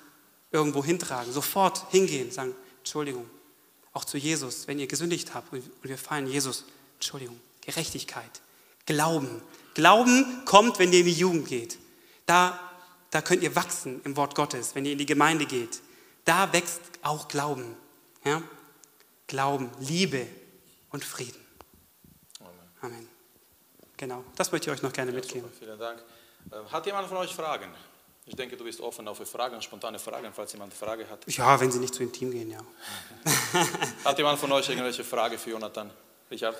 [0.51, 3.29] irgendwo hintragen, sofort hingehen, sagen, Entschuldigung.
[3.91, 8.41] Auch zu Jesus, wenn ihr gesündigt habt und wir fallen, Jesus, Entschuldigung, Gerechtigkeit,
[8.85, 9.41] Glauben.
[9.73, 11.77] Glauben kommt, wenn ihr in die Jugend geht.
[12.25, 12.59] Da,
[13.09, 15.81] da könnt ihr wachsen im Wort Gottes, wenn ihr in die Gemeinde geht.
[16.23, 17.75] Da wächst auch Glauben.
[18.23, 18.41] Ja?
[19.27, 20.27] Glauben, Liebe
[20.91, 21.45] und Frieden.
[22.81, 23.07] Amen.
[23.97, 25.43] Genau, das möchte ich euch noch gerne ja, mitgeben.
[25.43, 26.03] Super, vielen Dank.
[26.51, 27.73] Ähm, hat jemand von euch Fragen?
[28.27, 31.31] Ich denke, du bist offen für Fragen, spontane Fragen, falls jemand eine Frage hat.
[31.31, 32.59] Ja, wenn sie nicht zu intim gehen, ja.
[34.03, 35.91] hat jemand von euch irgendwelche Frage für Jonathan?
[36.31, 36.59] Richard?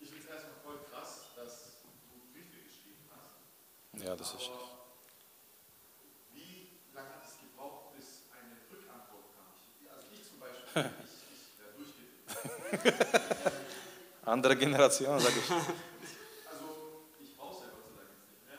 [0.00, 4.04] Ich finde es erstmal voll krass, dass du Briefe geschrieben hast.
[4.04, 4.50] Ja, das ist.
[6.32, 9.54] Wie lange hat es gebraucht, bis eine Rückantwort kam?
[9.94, 10.63] Also ich zum Beispiel, ich, ich durchgedreht.
[14.24, 15.50] Andere Generation, sage ich.
[15.50, 15.66] Also,
[17.22, 18.58] ich brauche es ja Gott sei Dank jetzt nicht mehr.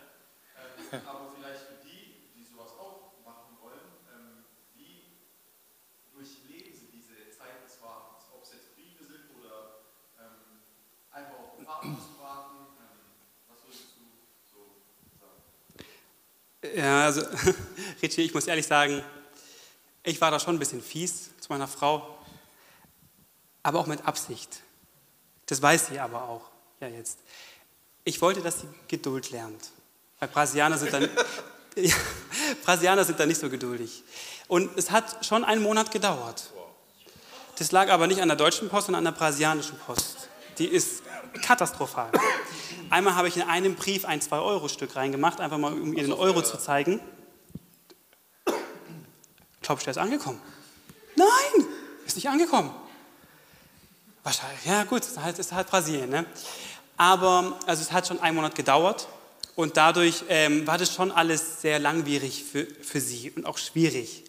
[0.95, 4.47] Ähm, Aber vielleicht für die, die sowas auch machen wollen, ähm,
[4.79, 5.19] wie
[6.15, 8.31] durchleben sie diese Zeit des Wartens?
[8.31, 9.91] Ob es jetzt Briefe sind oder
[10.23, 10.63] ähm,
[11.11, 12.79] einfach auf den Vater zu warten.
[12.79, 14.07] Ähm, was würdest du
[14.47, 14.87] so
[15.19, 15.43] sagen?
[16.63, 17.27] Ja, also,
[18.01, 19.03] Richie, ich muss ehrlich sagen,
[20.05, 22.17] ich war da schon ein bisschen fies zu meiner Frau,
[23.63, 24.61] aber auch mit Absicht.
[25.47, 26.49] Das weiß sie aber auch,
[26.79, 27.19] ja jetzt.
[28.03, 29.71] Ich wollte, dass sie Geduld lernt.
[30.19, 31.09] Weil Brasilianer sind dann,
[31.75, 31.95] ja,
[32.63, 34.03] Brasilianer sind dann nicht so geduldig.
[34.47, 36.51] Und es hat schon einen Monat gedauert.
[37.57, 40.29] Das lag aber nicht an der deutschen Post, sondern an der brasilianischen Post.
[40.57, 41.03] Die ist
[41.41, 42.11] katastrophal.
[42.89, 46.43] Einmal habe ich in einem Brief ein 2-Euro-Stück reingemacht, einfach mal um ihr den Euro
[46.43, 46.99] zu zeigen.
[49.65, 50.39] Glaubst du, der ist angekommen?
[51.15, 51.65] Nein,
[52.05, 52.71] ist nicht angekommen.
[54.21, 56.07] Wahrscheinlich, ja gut, ist halt, ist halt Brasilien.
[56.07, 56.27] Ne?
[56.97, 59.07] Aber also es hat schon einen Monat gedauert
[59.55, 64.25] und dadurch ähm, war das schon alles sehr langwierig für, für sie und auch schwierig.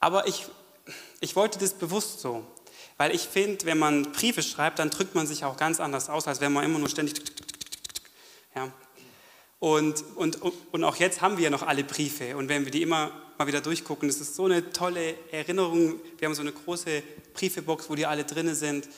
[0.00, 0.46] Aber ich,
[1.20, 2.44] ich wollte das bewusst so,
[2.96, 6.26] weil ich finde, wenn man Briefe schreibt, dann drückt man sich auch ganz anders aus,
[6.26, 7.22] als wenn man immer nur ständig.
[8.56, 8.72] Ja.
[9.60, 12.82] Und, und, und auch jetzt haben wir ja noch alle Briefe und wenn wir die
[12.82, 13.12] immer
[13.42, 16.00] mal wieder durchgucken, das ist so eine tolle Erinnerung.
[16.18, 17.02] Wir haben so eine große
[17.34, 18.88] Briefebox, wo die alle drin sind.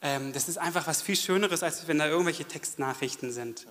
[0.00, 3.66] Ähm, das ist einfach was viel Schöneres, als wenn da irgendwelche Textnachrichten sind.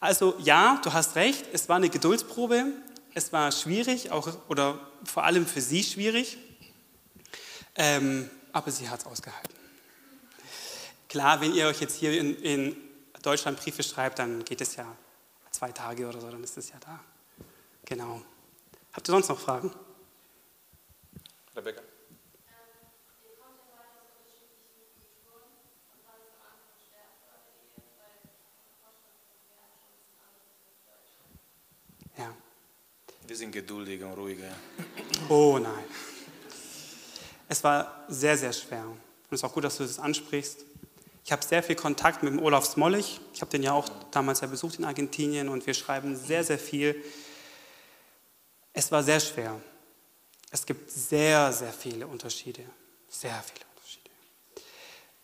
[0.00, 2.72] Also ja, du hast recht, es war eine Geduldsprobe,
[3.12, 6.38] es war schwierig, auch, oder vor allem für sie schwierig,
[7.76, 9.54] ähm, aber sie hat es ausgehalten.
[11.10, 12.76] Klar, wenn ihr euch jetzt hier in, in
[13.20, 14.86] Deutschland Briefe schreibt, dann geht es ja
[15.50, 16.98] zwei Tage oder so, dann ist es ja da.
[17.84, 18.22] Genau.
[18.92, 19.72] Habt ihr sonst noch Fragen?
[21.54, 21.80] Rebecca.
[32.18, 32.34] Ja.
[33.26, 34.50] Wir sind geduldiger und ruhiger.
[35.28, 35.84] Oh nein.
[37.48, 38.84] Es war sehr, sehr schwer.
[38.86, 38.98] Und
[39.30, 40.64] es ist auch gut, dass du das ansprichst.
[41.24, 43.20] Ich habe sehr viel Kontakt mit dem Olaf Smollig.
[43.34, 46.58] Ich habe den ja auch damals ja besucht in Argentinien und wir schreiben sehr, sehr
[46.58, 46.96] viel.
[48.80, 49.60] Es war sehr schwer.
[50.50, 52.64] Es gibt sehr, sehr viele Unterschiede.
[53.10, 54.10] Sehr viele Unterschiede.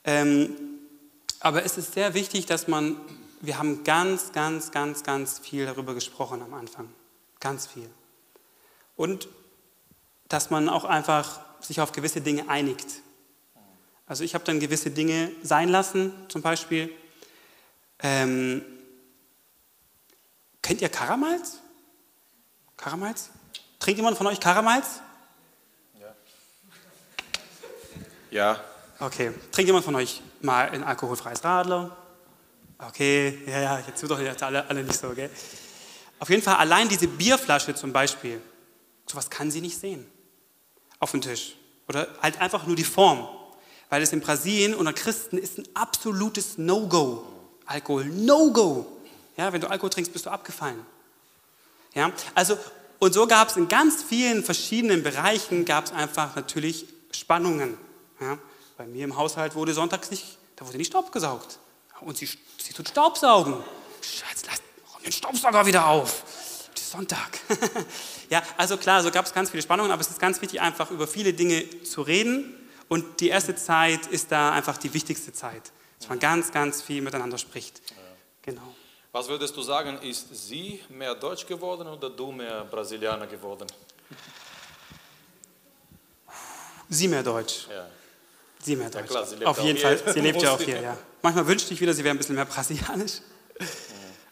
[0.05, 0.57] Ähm,
[1.41, 3.01] aber es ist sehr wichtig, dass man,
[3.41, 6.93] wir haben ganz, ganz, ganz, ganz viel darüber gesprochen am Anfang.
[7.41, 7.89] Ganz viel.
[8.95, 9.27] Und
[10.29, 13.01] dass man auch einfach sich auf gewisse Dinge einigt.
[14.07, 16.95] Also ich habe dann gewisse Dinge sein lassen, zum Beispiel.
[18.01, 18.63] Ähm,
[20.61, 21.61] kennt ihr Karamals?
[22.77, 23.31] Karamals?
[23.87, 25.01] Trinkt jemand von euch Karamals?
[26.01, 26.15] Ja.
[28.33, 28.61] Ja.
[28.99, 29.31] Okay.
[29.53, 31.97] Trinkt jemand von euch mal ein alkoholfreies Radler?
[32.79, 35.31] Okay, ja, ja, jetzt tut doch jetzt alle, alle nicht so, gell?
[36.19, 38.43] Auf jeden Fall allein diese Bierflasche zum Beispiel,
[39.09, 40.05] sowas kann sie nicht sehen
[40.99, 41.55] auf dem Tisch.
[41.89, 43.29] Oder halt einfach nur die Form.
[43.89, 47.25] Weil es in Brasilien unter Christen ist ein absolutes No-Go.
[47.67, 48.85] Alkohol, No-Go.
[49.37, 50.85] Ja, wenn du Alkohol trinkst, bist du abgefallen.
[51.95, 52.59] Ja, also,
[52.99, 57.77] und so gab es in ganz vielen verschiedenen Bereichen, gab es einfach natürlich Spannungen.
[58.21, 58.39] Ja,
[58.77, 61.59] bei mir im Haushalt wurde sonntags nicht, da wurde nicht Staub gesaugt.
[62.01, 62.29] Und sie,
[62.59, 63.55] sie tut Staubsaugen.
[64.03, 64.61] Schatz, lass
[65.05, 66.25] den Staubsauger wieder auf.
[66.75, 67.39] Sonntag.
[68.31, 70.91] ja, also klar, so gab es ganz viele Spannungen, aber es ist ganz wichtig, einfach
[70.91, 72.55] über viele Dinge zu reden.
[72.89, 77.03] Und die erste Zeit ist da einfach die wichtigste Zeit, dass man ganz, ganz viel
[77.03, 77.83] miteinander spricht.
[78.43, 78.75] Genau.
[79.17, 83.67] Was würdest du sagen, ist sie mehr Deutsch geworden oder du mehr Brasilianer geworden?
[86.91, 87.67] Sie mehr Deutsch.
[87.71, 87.87] Ja.
[88.63, 89.07] Sie mehr Deutsch.
[89.07, 89.97] klar, sie Auf jeden hier.
[89.97, 90.99] Fall, sie lebt ja auch hier, ja.
[91.23, 93.23] Manchmal wünschte ich wieder, sie wäre ein bisschen mehr brasilianisch.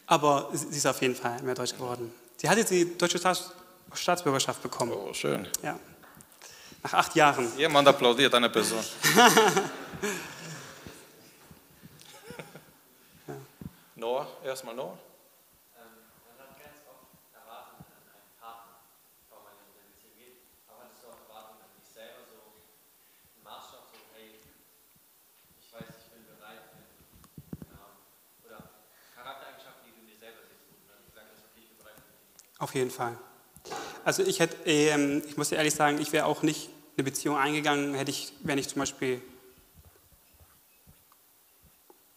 [0.05, 2.13] Aber sie ist auf jeden Fall mehr Deutsch geworden.
[2.37, 3.53] Sie hat jetzt die deutsche Staats
[3.91, 4.91] Staatsbürgerschaft bekommen.
[4.91, 5.47] Oh, schön.
[5.63, 5.79] Ja.
[6.83, 7.51] Nach acht Jahren.
[7.57, 8.85] Jemand applaudiert eine Person.
[14.05, 14.93] Noah, erstmal Noah.
[15.73, 18.77] Man hat ganz oft Erwartungen an einen Partner,
[19.33, 20.45] kaum man in eine Beziehung geht.
[20.69, 24.37] Aber hattest du auch Erwartungen an dich selber, so einen Maßstab, so, hey,
[25.57, 26.85] ich weiß, ich bin bereit, wenn,
[27.65, 27.97] ja,
[28.45, 28.77] oder
[29.17, 31.81] Charaktereigenschaften, die du in dir selber siehst, wo du dann gesagt hast, okay, ich bin
[31.81, 32.61] bereit für dich.
[32.61, 33.17] Auf jeden Fall.
[34.05, 37.41] Also ich hätte, ähm, ich muss dir ehrlich sagen, ich wäre auch nicht eine Beziehung
[37.41, 39.17] eingegangen, hätte ich, wenn ich zum Beispiel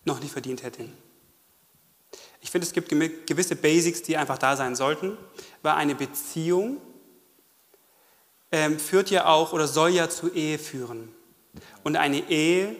[0.04, 0.84] noch nicht verdient hätte.
[2.48, 5.18] Ich finde, es gibt gewisse Basics, die einfach da sein sollten,
[5.60, 6.80] weil eine Beziehung
[8.50, 11.14] ähm, führt ja auch oder soll ja zu Ehe führen.
[11.84, 12.74] Und eine Ehe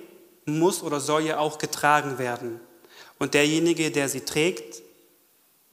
[0.47, 2.61] muss oder soll ja auch getragen werden.
[3.19, 4.81] Und derjenige, der sie trägt,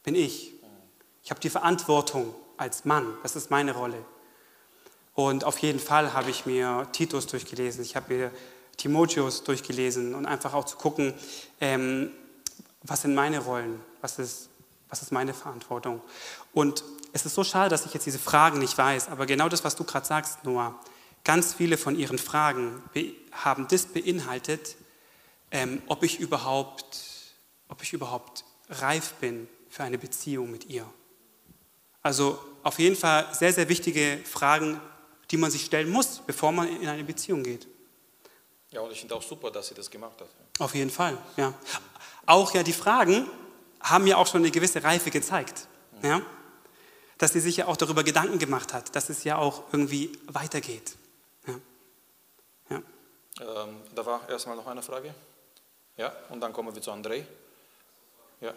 [0.04, 0.52] bin ich.
[1.24, 4.04] Ich habe die Verantwortung als Mann, das ist meine Rolle.
[5.14, 8.32] Und auf jeden Fall habe ich mir Titus durchgelesen, ich habe mir
[8.76, 11.14] Timotheus durchgelesen und einfach auch zu gucken,
[11.62, 12.12] ähm,
[12.88, 14.50] was sind meine Rollen, was ist,
[14.90, 16.02] was ist meine Verantwortung.
[16.54, 16.84] Und
[17.14, 19.76] es ist so schade, dass ich jetzt diese Fragen nicht weiß, aber genau das, was
[19.76, 20.80] du gerade sagst, Noah,
[21.24, 22.84] ganz viele von ihren Fragen
[23.32, 24.76] haben das beinhaltet,
[25.52, 26.98] ähm, ob, ich überhaupt,
[27.70, 30.86] ob ich überhaupt reif bin für eine Beziehung mit ihr.
[32.02, 34.80] Also auf jeden Fall sehr, sehr wichtige Fragen,
[35.32, 37.68] die man sich stellen muss, bevor man in eine Beziehung geht.
[38.70, 40.28] Ja, und ich finde auch super, dass sie das gemacht hat.
[40.60, 41.54] Auf jeden Fall, ja.
[42.26, 43.28] Auch ja die Fragen
[43.82, 45.68] haben ja auch schon eine gewisse Reife gezeigt.
[46.02, 46.22] Ja?
[47.18, 50.96] Dass sie sich ja auch darüber Gedanken gemacht hat, dass es ja auch irgendwie weitergeht.
[51.48, 51.54] Ja.
[52.70, 52.82] Ja.
[53.64, 55.14] Ähm, da war erstmal noch eine Frage.
[55.98, 57.24] Ja, und dann kommen wir zu André.
[58.42, 58.54] Ja.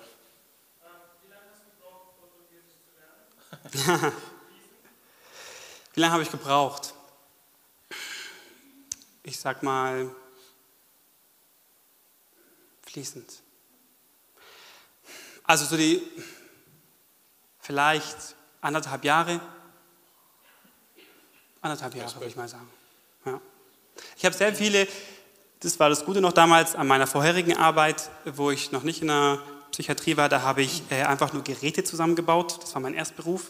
[5.95, 6.95] Wie lange habe ich gebraucht?
[9.23, 10.14] Ich sag mal
[12.83, 13.43] fließend.
[15.49, 16.03] Also so die
[17.59, 19.41] vielleicht anderthalb Jahre.
[21.63, 22.69] Anderthalb Jahre, würde ich mal sagen.
[23.25, 23.41] Ja.
[24.19, 24.87] Ich habe sehr viele,
[25.61, 29.09] das war das Gute noch damals an meiner vorherigen Arbeit, wo ich noch nicht in
[29.09, 29.39] der
[29.71, 32.63] Psychiatrie war, da habe ich äh, einfach nur Geräte zusammengebaut.
[32.63, 33.49] Das war mein Erstberuf.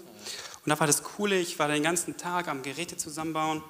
[0.64, 3.60] Und da war das Coole, ich war den ganzen Tag am Geräte zusammenbauen.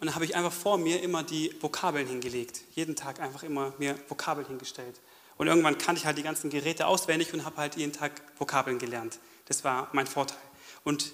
[0.00, 2.62] Und da habe ich einfach vor mir immer die Vokabeln hingelegt.
[2.74, 4.98] Jeden Tag einfach immer mir Vokabeln hingestellt.
[5.38, 8.78] Und irgendwann kannte ich halt die ganzen Geräte auswendig und habe halt jeden Tag Vokabeln
[8.78, 9.18] gelernt.
[9.46, 10.38] Das war mein Vorteil.
[10.82, 11.12] Und,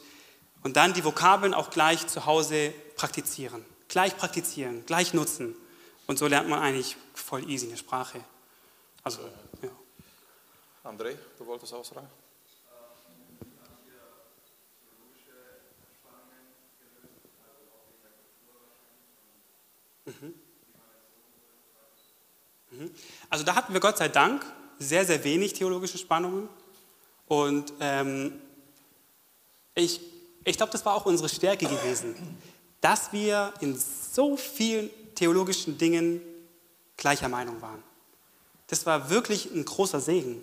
[0.62, 3.64] und dann die Vokabeln auch gleich zu Hause praktizieren.
[3.89, 5.57] Gleich praktizieren, gleich nutzen.
[6.07, 8.25] Und so lernt man eigentlich voll easy eine Sprache.
[9.03, 9.20] Also,
[9.62, 9.70] ja.
[10.85, 12.09] André, du wolltest auch sagen?
[20.05, 20.35] Mhm.
[23.30, 24.45] Also da hatten wir Gott sei Dank
[24.78, 26.49] sehr, sehr wenig theologische Spannungen.
[27.26, 28.33] Und ähm,
[29.74, 30.01] ich,
[30.45, 32.14] ich glaube, das war auch unsere Stärke gewesen,
[32.80, 36.20] dass wir in so vielen theologischen Dingen
[36.97, 37.83] gleicher Meinung waren.
[38.66, 40.43] Das war wirklich ein großer Segen.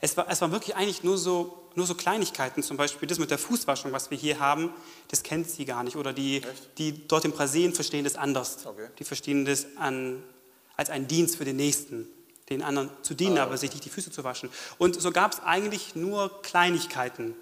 [0.00, 3.30] Es war, es war wirklich eigentlich nur so, nur so Kleinigkeiten, zum Beispiel das mit
[3.30, 4.70] der Fußwaschung, was wir hier haben,
[5.08, 5.96] das kennt sie gar nicht.
[5.96, 6.42] Oder die,
[6.78, 8.66] die dort in Brasilien verstehen das anders.
[8.66, 8.88] Okay.
[8.98, 10.22] Die verstehen das an,
[10.76, 12.06] als einen Dienst für den Nächsten,
[12.48, 14.50] den anderen zu dienen, ah, aber sich nicht die Füße zu waschen.
[14.78, 17.34] Und so gab es eigentlich nur Kleinigkeiten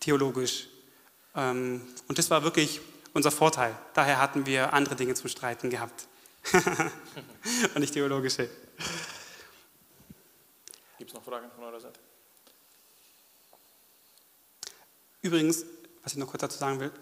[0.00, 0.68] theologisch.
[1.34, 2.80] Ähm, und das war wirklich
[3.14, 3.76] unser Vorteil.
[3.94, 6.06] Daher hatten wir andere Dinge zum Streiten gehabt.
[7.74, 8.50] und nicht theologische.
[10.98, 11.98] Gibt es noch Fragen von eurer Seite?
[15.22, 15.64] Übrigens,
[16.02, 16.92] was ich noch kurz dazu sagen will,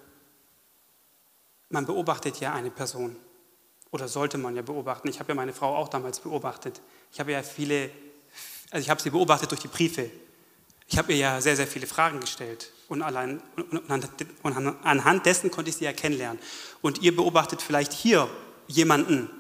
[1.71, 3.17] man beobachtet ja eine Person
[3.93, 5.09] oder sollte man ja beobachten.
[5.09, 6.81] Ich habe ja meine Frau auch damals beobachtet.
[7.13, 7.91] Ich habe ja viele,
[8.71, 10.11] also ich habe sie beobachtet durch die Briefe.
[10.89, 13.41] Ich habe ihr ja sehr, sehr viele Fragen gestellt und, allein,
[13.73, 16.41] und anhand dessen konnte ich sie ja kennenlernen.
[16.81, 18.29] Und ihr beobachtet vielleicht hier
[18.67, 19.31] jemanden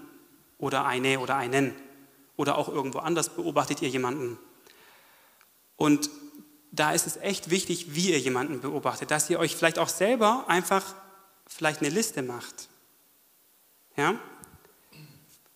[0.58, 1.74] oder eine oder einen
[2.36, 4.38] oder auch irgendwo anders beobachtet ihr jemanden.
[5.76, 6.10] Und
[6.70, 10.44] da ist es echt wichtig, wie ihr jemanden beobachtet, dass ihr euch vielleicht auch selber
[10.46, 10.94] einfach
[11.46, 12.68] vielleicht eine Liste macht.
[13.96, 14.14] Ja?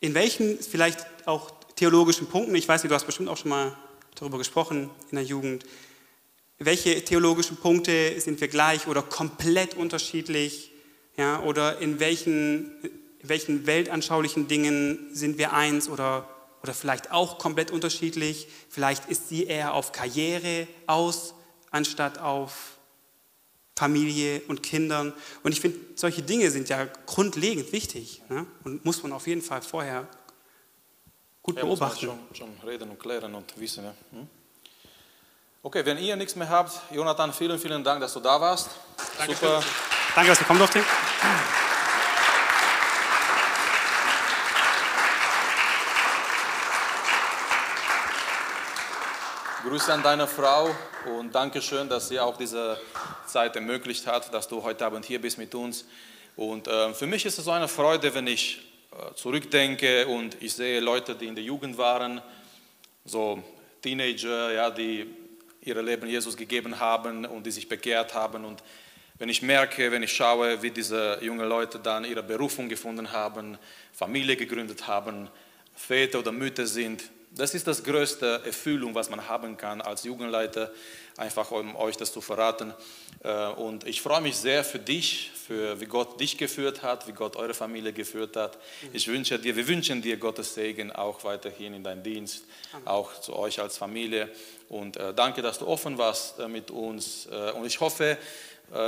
[0.01, 3.77] In welchen vielleicht auch theologischen Punkten, ich weiß nicht, du hast bestimmt auch schon mal
[4.15, 5.65] darüber gesprochen in der Jugend,
[6.59, 10.73] welche theologischen Punkte sind wir gleich oder komplett unterschiedlich?
[11.19, 16.29] Ja, oder in welchen, in welchen weltanschaulichen Dingen sind wir eins oder
[16.67, 18.49] oder vielleicht auch komplett unterschiedlich.
[18.69, 21.35] Vielleicht ist sie eher auf Karriere aus,
[21.71, 22.76] anstatt auf
[23.77, 25.12] Familie und Kindern.
[25.43, 28.47] Und ich finde, solche Dinge sind ja grundlegend wichtig ne?
[28.64, 30.09] und muss man auf jeden Fall vorher
[31.43, 32.07] gut ja, beobachten.
[32.07, 33.85] Schon, schon, reden und klären und wissen.
[33.85, 33.95] Ja.
[34.12, 34.27] Hm?
[35.62, 38.70] Okay, wenn ihr nichts mehr habt, Jonathan, vielen, vielen Dank, dass du da warst.
[39.18, 39.62] Danke, Super.
[40.14, 40.83] Danke dass du kommen durfte.
[49.77, 50.74] Grüße an deine Frau
[51.18, 52.81] und danke schön, dass sie auch diese
[53.27, 55.85] Zeit ermöglicht hat, dass du heute Abend hier bist mit uns.
[56.35, 58.59] Und äh, für mich ist es so eine Freude, wenn ich
[58.91, 62.22] äh, zurückdenke und ich sehe Leute, die in der Jugend waren,
[63.05, 63.43] so
[63.83, 65.14] Teenager, ja, die
[65.61, 68.47] ihr Leben Jesus gegeben haben und die sich bekehrt haben.
[68.47, 68.62] Und
[69.18, 73.59] wenn ich merke, wenn ich schaue, wie diese jungen Leute dann ihre Berufung gefunden haben,
[73.93, 75.29] Familie gegründet haben,
[75.74, 80.70] Väter oder Mütter sind, das ist das größte Erfüllung, was man haben kann als Jugendleiter,
[81.18, 82.72] einfach um euch das zu verraten.
[83.22, 87.12] Äh, und ich freue mich sehr für dich, für wie Gott dich geführt hat, wie
[87.12, 88.59] Gott eure Familie geführt hat.
[88.93, 92.45] Ich wünsche dir, wir wünschen dir Gottes Segen auch weiterhin in deinem Dienst,
[92.87, 94.30] auch zu euch als Familie.
[94.70, 97.26] Und äh, danke, dass du offen warst äh, mit uns.
[97.26, 98.16] Und ich hoffe,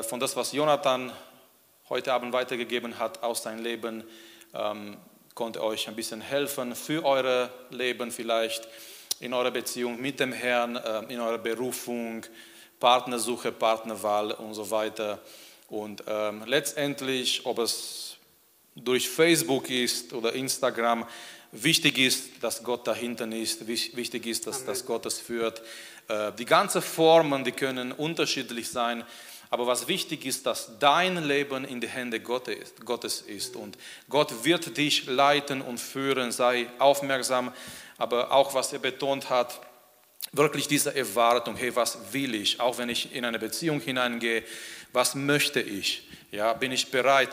[0.09, 1.13] von das, was Jonathan
[1.89, 4.03] heute Abend weitergegeben hat aus seinem Leben,
[4.53, 4.97] ähm,
[5.39, 8.67] konnte euch ein bisschen helfen für euer Leben vielleicht,
[9.21, 10.75] in eurer Beziehung mit dem Herrn,
[11.09, 12.27] in eurer Berufung,
[12.81, 15.21] Partnersuche, Partnerwahl und so weiter.
[15.69, 18.17] Und ähm, letztendlich, ob es
[18.75, 21.07] durch Facebook ist oder Instagram,
[21.53, 25.63] wichtig ist, dass Gott dahinter ist, wichtig ist, dass, dass Gott es führt.
[26.09, 29.05] Äh, die ganzen Formen, die können unterschiedlich sein,
[29.51, 33.57] aber was wichtig ist, dass dein Leben in die Hände Gottes ist.
[33.57, 33.79] Und
[34.09, 37.53] Gott wird dich leiten und führen, sei aufmerksam.
[37.97, 39.61] Aber auch was er betont hat,
[40.33, 44.45] wirklich diese Erwartung, hey, was will ich, auch wenn ich in eine Beziehung hineingehe,
[44.93, 46.09] was möchte ich?
[46.31, 47.31] Ja, bin ich bereit,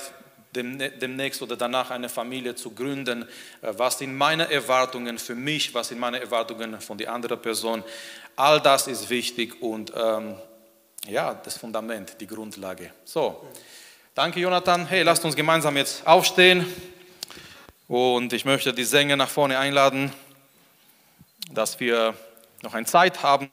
[0.56, 3.24] demnächst oder danach eine Familie zu gründen?
[3.62, 5.74] Äh, was sind meine Erwartungen für mich?
[5.74, 7.84] Was sind meine Erwartungen von der anderen Person?
[8.38, 10.36] All das ist wichtig und ähm,
[11.08, 12.92] ja, das Fundament, die Grundlage.
[13.04, 13.46] So,
[14.14, 14.88] danke Jonathan.
[14.88, 16.66] Hey, lasst uns gemeinsam jetzt aufstehen
[17.88, 20.12] und ich möchte die Sänger nach vorne einladen,
[21.52, 22.16] dass wir
[22.62, 23.52] noch eine Zeit haben,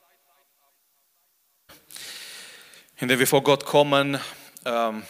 [2.96, 4.18] in der wir vor Gott kommen.
[4.64, 5.03] Ähm,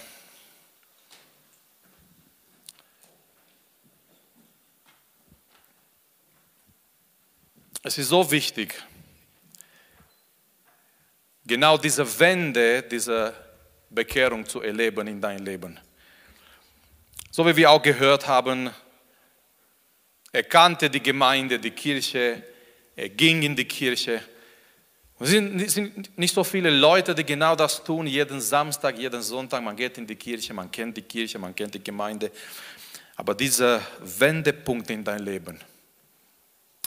[7.85, 8.75] es ist so wichtig,
[11.53, 13.35] genau diese Wende, diese
[13.91, 15.79] Bekehrung zu erleben in dein Leben.
[17.31, 18.71] So wie wir auch gehört haben,
[20.33, 22.43] er kannte die Gemeinde, die Kirche,
[22.97, 24.23] er ging in die Kirche.
[25.19, 29.63] Es sind, nicht so viele Leute, die genau das tun, jeden Samstag, jeden Sonntag.
[29.63, 32.31] Man geht in die Kirche, man kennt die Kirche, man kennt die Gemeinde.
[33.15, 35.61] Aber dieser Wendepunkt in dein Leben,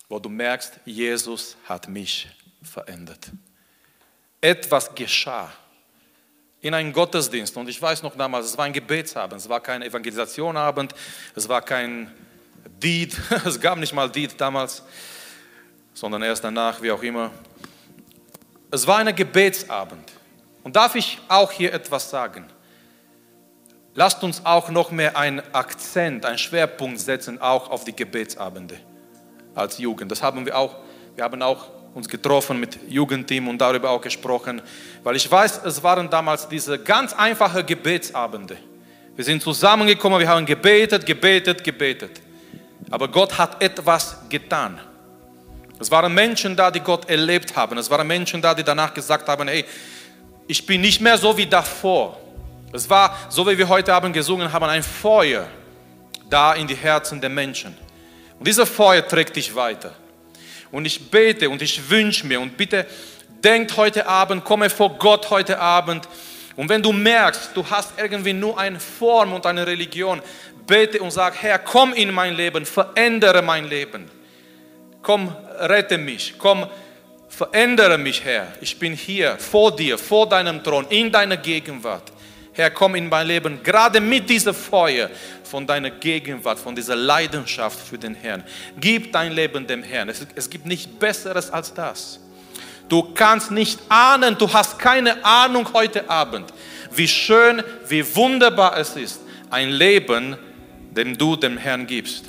[0.09, 2.28] wo du merkst, Jesus hat mich
[2.63, 3.30] verändert.
[4.42, 5.52] Etwas geschah
[6.62, 7.56] in einem Gottesdienst.
[7.58, 10.94] Und ich weiß noch damals, es war ein Gebetsabend, es war kein Evangelisationabend,
[11.36, 12.12] es war kein
[12.82, 13.16] Lied,
[13.46, 14.84] es gab nicht mal Lied damals
[15.96, 17.32] sondern erst danach, wie auch immer.
[18.70, 20.12] Es war ein Gebetsabend.
[20.64, 22.46] Und darf ich auch hier etwas sagen?
[23.96, 28.78] Lasst uns auch noch mehr einen Akzent, einen Schwerpunkt setzen, auch auf die Gebetsabende
[29.56, 30.12] als Jugend.
[30.12, 30.76] Das haben wir auch.
[31.16, 34.62] Wir haben auch uns getroffen mit Jugendteam und darüber auch gesprochen,
[35.02, 38.58] weil ich weiß, es waren damals diese ganz einfachen Gebetsabende.
[39.16, 42.22] Wir sind zusammengekommen, wir haben gebetet, gebetet, gebetet.
[42.91, 44.78] Aber Gott hat etwas getan.
[45.80, 47.78] Es waren Menschen da, die Gott erlebt haben.
[47.78, 49.64] Es waren Menschen da, die danach gesagt haben, hey,
[50.48, 52.20] ich bin nicht mehr so wie davor.
[52.74, 55.48] Es war, so wie wir heute Abend gesungen haben, ein Feuer
[56.30, 57.76] da in die Herzen der Menschen.
[58.38, 59.93] Und dieses Feuer trägt dich weiter.
[60.76, 62.86] Und ich bete und ich wünsche mir und bitte
[63.42, 66.06] denkt heute Abend, komme vor Gott heute Abend.
[66.58, 70.22] Und wenn du merkst, du hast irgendwie nur eine Form und eine Religion,
[70.68, 74.12] bete und sag, Herr, komm in mein Leben, verändere mein Leben.
[75.02, 76.34] Komm, rette mich.
[76.38, 76.68] Komm,
[77.30, 78.50] verändere mich, Herr.
[78.60, 82.12] Ich bin hier vor dir, vor deinem Thron, in deiner Gegenwart.
[82.56, 85.10] Herr, komm in mein Leben, gerade mit diesem Feuer
[85.43, 88.43] von deiner Gegenwart, von dieser Leidenschaft für den Herrn.
[88.80, 90.10] Gib dein Leben dem Herrn.
[90.10, 92.20] Es, es gibt nichts Besseres als das.
[92.88, 96.53] Du kannst nicht ahnen, du hast keine Ahnung heute Abend,
[96.91, 100.38] wie schön, wie wunderbar es ist, ein Leben,
[100.91, 102.26] dem du dem Herrn gibst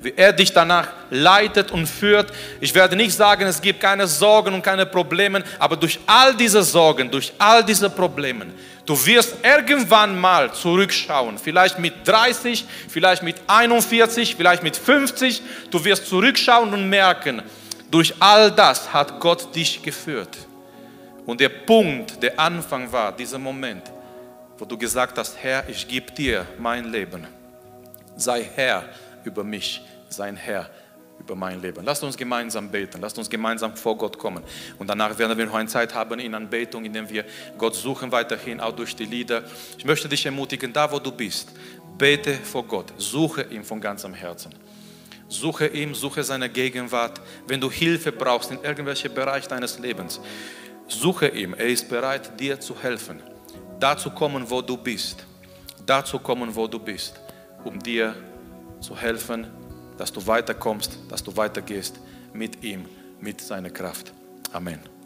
[0.00, 2.32] wie er dich danach leitet und führt.
[2.60, 6.62] Ich werde nicht sagen, es gibt keine Sorgen und keine Probleme, aber durch all diese
[6.62, 8.46] Sorgen, durch all diese Probleme,
[8.86, 15.84] du wirst irgendwann mal zurückschauen, vielleicht mit 30, vielleicht mit 41, vielleicht mit 50, du
[15.84, 17.42] wirst zurückschauen und merken,
[17.90, 20.36] durch all das hat Gott dich geführt.
[21.26, 23.82] Und der Punkt, der Anfang war, dieser Moment,
[24.56, 27.26] wo du gesagt hast, Herr, ich gebe dir mein Leben.
[28.16, 28.84] Sei Herr
[29.24, 30.70] über mich, sein Herr
[31.20, 31.84] über mein Leben.
[31.84, 34.42] Lasst uns gemeinsam beten, lasst uns gemeinsam vor Gott kommen.
[34.78, 37.24] Und danach werden wir noch eine Zeit haben in Anbetung, in der wir
[37.56, 39.42] Gott suchen weiterhin, auch durch die Lieder.
[39.76, 41.50] Ich möchte dich ermutigen, da wo du bist,
[41.96, 44.52] bete vor Gott, suche ihn von ganzem Herzen.
[45.28, 47.20] Suche ihn, suche seine Gegenwart.
[47.46, 50.20] Wenn du Hilfe brauchst in irgendwelchen Bereich deines Lebens,
[50.86, 51.52] suche ihn.
[51.52, 53.22] Er ist bereit, dir zu helfen.
[53.78, 55.26] Dazu kommen, wo du bist.
[55.84, 57.20] Dazu kommen, wo du bist,
[57.64, 58.14] um dir
[58.80, 59.46] zu helfen,
[59.96, 61.98] dass du weiterkommst, dass du weitergehst
[62.32, 62.84] mit ihm,
[63.20, 64.12] mit seiner Kraft.
[64.52, 64.97] Amen.